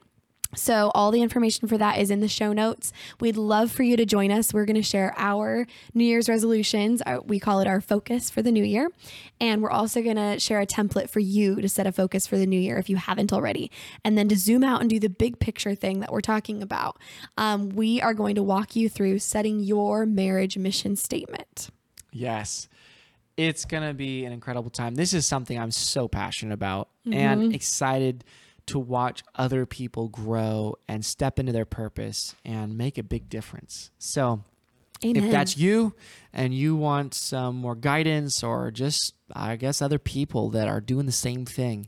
So, 0.56 0.92
all 0.94 1.12
the 1.12 1.22
information 1.22 1.68
for 1.68 1.78
that 1.78 1.98
is 1.98 2.12
in 2.12 2.20
the 2.20 2.28
show 2.28 2.52
notes. 2.52 2.92
We'd 3.20 3.38
love 3.38 3.72
for 3.72 3.84
you 3.84 3.96
to 3.98 4.06
join 4.06 4.32
us. 4.32 4.54
We're 4.54 4.66
going 4.66 4.76
to 4.76 4.84
share 4.84 5.14
our 5.18 5.66
New 5.94 6.04
Year's 6.04 6.28
resolutions. 6.28 7.02
We 7.26 7.40
call 7.40 7.62
it 7.62 7.68
our 7.68 7.80
focus 7.80 8.30
for 8.30 8.42
the 8.42 8.52
new 8.52 8.64
year. 8.64 8.90
And 9.40 9.62
we're 9.62 9.72
also 9.72 10.02
going 10.02 10.18
to 10.18 10.40
share 10.40 10.60
a 10.60 10.66
template 10.66 11.10
for 11.10 11.20
you 11.20 11.62
to 11.62 11.70
set 11.70 11.88
a 11.88 11.92
focus 11.92 12.28
for 12.28 12.38
the 12.38 12.46
new 12.46 12.60
year 12.60 12.78
if 12.78 12.90
you 12.90 12.98
haven't 12.98 13.32
already. 13.32 13.72
And 14.04 14.18
then 14.18 14.28
to 14.30 14.36
zoom 14.36 14.64
out 14.64 14.82
and 14.82 14.90
do 14.90 15.00
the 15.00 15.10
big 15.10 15.40
picture 15.40 15.74
thing 15.74 16.02
that 16.02 16.12
we're 16.12 16.22
talking 16.22 16.62
about, 16.62 16.98
um, 17.38 17.70
we 17.70 18.02
are 18.02 18.14
going 18.14 18.36
to 18.36 18.44
walk 18.44 18.76
you 18.76 18.90
through 18.90 19.20
setting 19.20 19.62
your 19.62 20.06
marriage 20.06 20.58
mission 20.58 20.96
statement. 20.96 21.70
Yes. 22.12 22.68
It's 23.38 23.64
going 23.64 23.88
to 23.88 23.94
be 23.94 24.26
an 24.26 24.34
incredible 24.34 24.70
time. 24.70 24.96
This 24.96 25.14
is 25.14 25.26
something 25.26 25.58
I'm 25.58 25.72
so 25.72 26.08
passionate 26.08 26.54
about 26.54 26.90
and 27.12 27.56
excited 27.56 28.24
to 28.72 28.80
watch 28.80 29.24
other 29.36 29.66
people 29.66 30.08
grow 30.10 30.76
and 30.88 31.06
step 31.06 31.40
into 31.40 31.52
their 31.52 31.66
purpose 31.66 32.36
and 32.44 32.78
make 32.78 32.98
a 32.98 33.04
big 33.04 33.30
difference. 33.30 33.92
So, 34.00 34.44
Amen. 35.04 35.24
if 35.24 35.32
that's 35.32 35.58
you 35.58 35.94
and 36.34 36.54
you 36.54 36.76
want 36.76 37.14
some 37.14 37.56
more 37.56 37.76
guidance 37.76 38.44
or 38.44 38.72
just, 38.72 39.14
I 39.34 39.56
guess, 39.56 39.82
other 39.82 40.00
people 40.00 40.50
that 40.52 40.68
are 40.68 40.82
doing 40.82 41.06
the 41.06 41.12
same 41.12 41.46
thing, 41.46 41.88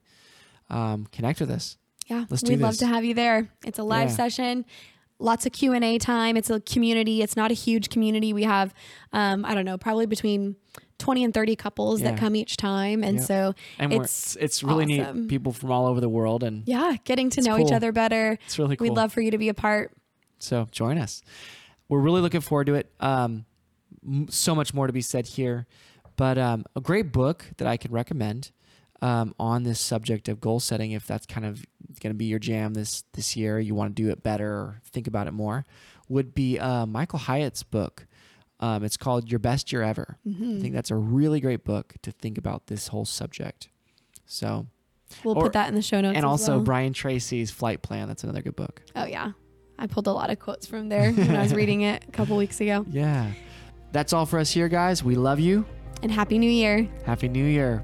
um, 0.69 1.07
connect 1.11 1.39
with 1.39 1.51
us. 1.51 1.77
Yeah, 2.07 2.25
Let's 2.29 2.43
do 2.43 2.51
we'd 2.51 2.59
love 2.59 2.77
to 2.77 2.85
have 2.87 3.05
you 3.05 3.13
there. 3.13 3.49
It's 3.65 3.79
a 3.79 3.83
live 3.83 4.09
Yeah. 4.09 4.15
session, 4.15 4.65
lots 5.19 5.45
of 5.45 5.53
Q 5.53 5.71
and 5.73 5.83
A 5.85 5.97
time. 5.97 6.35
It's 6.35 6.49
a 6.49 6.59
community. 6.59 7.21
It's 7.21 7.37
not 7.37 7.49
a 7.51 7.53
huge 7.53 7.89
community. 7.89 8.33
We 8.33 8.43
have, 8.43 8.73
um, 9.13 9.45
I 9.45 9.53
don't 9.53 9.65
know, 9.65 9.77
probably 9.77 10.05
between 10.05 10.55
twenty 10.97 11.23
and 11.23 11.33
thirty 11.33 11.55
couples 11.55 12.01
Yeah. 12.01 12.11
that 12.11 12.19
come 12.19 12.35
each 12.35 12.57
time, 12.57 13.03
and 13.03 13.21
so 13.23 13.53
And 13.79 13.91
it's 13.93 14.35
it's 14.37 14.63
really 14.63 14.99
awesome. 15.01 15.21
neat. 15.21 15.29
People 15.29 15.51
from 15.53 15.71
all 15.71 15.85
over 15.87 15.99
the 16.01 16.09
world, 16.09 16.43
and 16.43 16.63
yeah, 16.67 16.95
getting 17.03 17.29
to 17.31 17.41
know 17.41 17.57
each 17.59 17.71
other 17.71 17.91
better. 17.91 18.37
it's 18.45 18.57
really 18.59 18.75
cool. 18.75 18.87
We'd 18.89 18.95
love 18.95 19.11
for 19.13 19.21
you 19.21 19.31
to 19.31 19.37
be 19.37 19.49
a 19.49 19.53
part. 19.53 19.91
So 20.39 20.67
join 20.71 20.97
us. 20.97 21.21
We're 21.89 21.99
really 22.01 22.21
looking 22.21 22.41
forward 22.41 22.67
to 22.67 22.75
it. 22.75 22.91
Um, 22.99 23.45
so 24.29 24.53
much 24.55 24.73
more 24.73 24.87
to 24.87 24.93
be 24.93 25.01
said 25.01 25.25
here, 25.27 25.65
but 26.17 26.37
um, 26.37 26.65
a 26.75 26.81
great 26.81 27.11
book 27.11 27.45
that 27.57 27.67
I 27.67 27.77
could 27.77 27.91
recommend 27.91 28.51
um, 29.01 29.33
on 29.39 29.63
this 29.63 29.79
subject 29.79 30.27
of 30.29 30.39
goal 30.41 30.59
setting, 30.59 30.91
if 30.91 31.05
that's 31.07 31.25
kind 31.25 31.45
of 31.45 31.65
going 32.01 32.13
to 32.13 32.17
be 32.17 32.25
your 32.25 32.39
jam 32.39 32.73
this 32.73 33.03
this 33.13 33.35
year, 33.37 33.59
you 33.59 33.75
want 33.75 33.95
to 33.95 34.01
do 34.03 34.09
it 34.09 34.23
better 34.23 34.49
or 34.51 34.81
think 34.91 35.07
about 35.07 35.27
it 35.27 35.31
more, 35.33 35.65
would 36.09 36.33
be 36.33 36.59
uh, 36.59 36.85
Michael 36.85 37.19
Hyatt's 37.19 37.63
book. 37.63 38.05
Um, 38.63 38.83
it's 38.85 38.95
called 38.97 39.29
Your 39.29 39.39
Best 39.39 39.71
Year 39.73 39.81
Ever. 39.83 40.17
I 40.25 40.59
think 40.61 40.73
that's 40.73 40.89
a 40.91 40.95
really 40.95 41.41
great 41.41 41.63
book 41.65 41.95
to 42.01 42.11
think 42.11 42.37
about 42.37 42.67
this 42.67 42.87
whole 42.87 43.03
subject. 43.05 43.67
So, 44.25 44.67
We'll 45.23 45.37
Or- 45.37 45.43
put 45.43 45.53
that 45.53 45.67
in 45.69 45.75
the 45.75 45.81
show 45.81 45.99
notes. 46.01 46.15
and 46.15 46.25
also 46.25 46.55
well. 46.55 46.63
Brian 46.63 46.93
Tracy's 46.93 47.51
Flight 47.51 47.81
Plan. 47.83 48.07
That's 48.07 48.23
another 48.23 48.41
good 48.41 48.55
book. 48.55 48.81
oh 48.95 49.05
yeah, 49.05 49.33
I 49.77 49.85
pulled 49.87 50.07
a 50.07 50.11
lot 50.13 50.29
of 50.31 50.39
quotes 50.39 50.65
from 50.65 50.87
there 50.89 51.11
when 51.11 51.35
I 51.35 51.43
was 51.43 51.53
reading 51.61 51.81
it 51.81 52.05
a 52.07 52.11
couple 52.11 52.35
weeks 52.37 52.59
ago. 52.61 52.85
Yeah. 52.89 53.31
That's 53.91 54.11
all 54.13 54.25
for 54.25 54.39
us 54.39 54.49
here, 54.51 54.69
guys. 54.69 55.03
We 55.03 55.15
love 55.15 55.39
you. 55.39 55.65
And 56.01 56.11
happy 56.11 56.39
New 56.39 56.49
Year. 56.49 56.87
Happy 57.05 57.27
New 57.27 57.45
Year. 57.45 57.83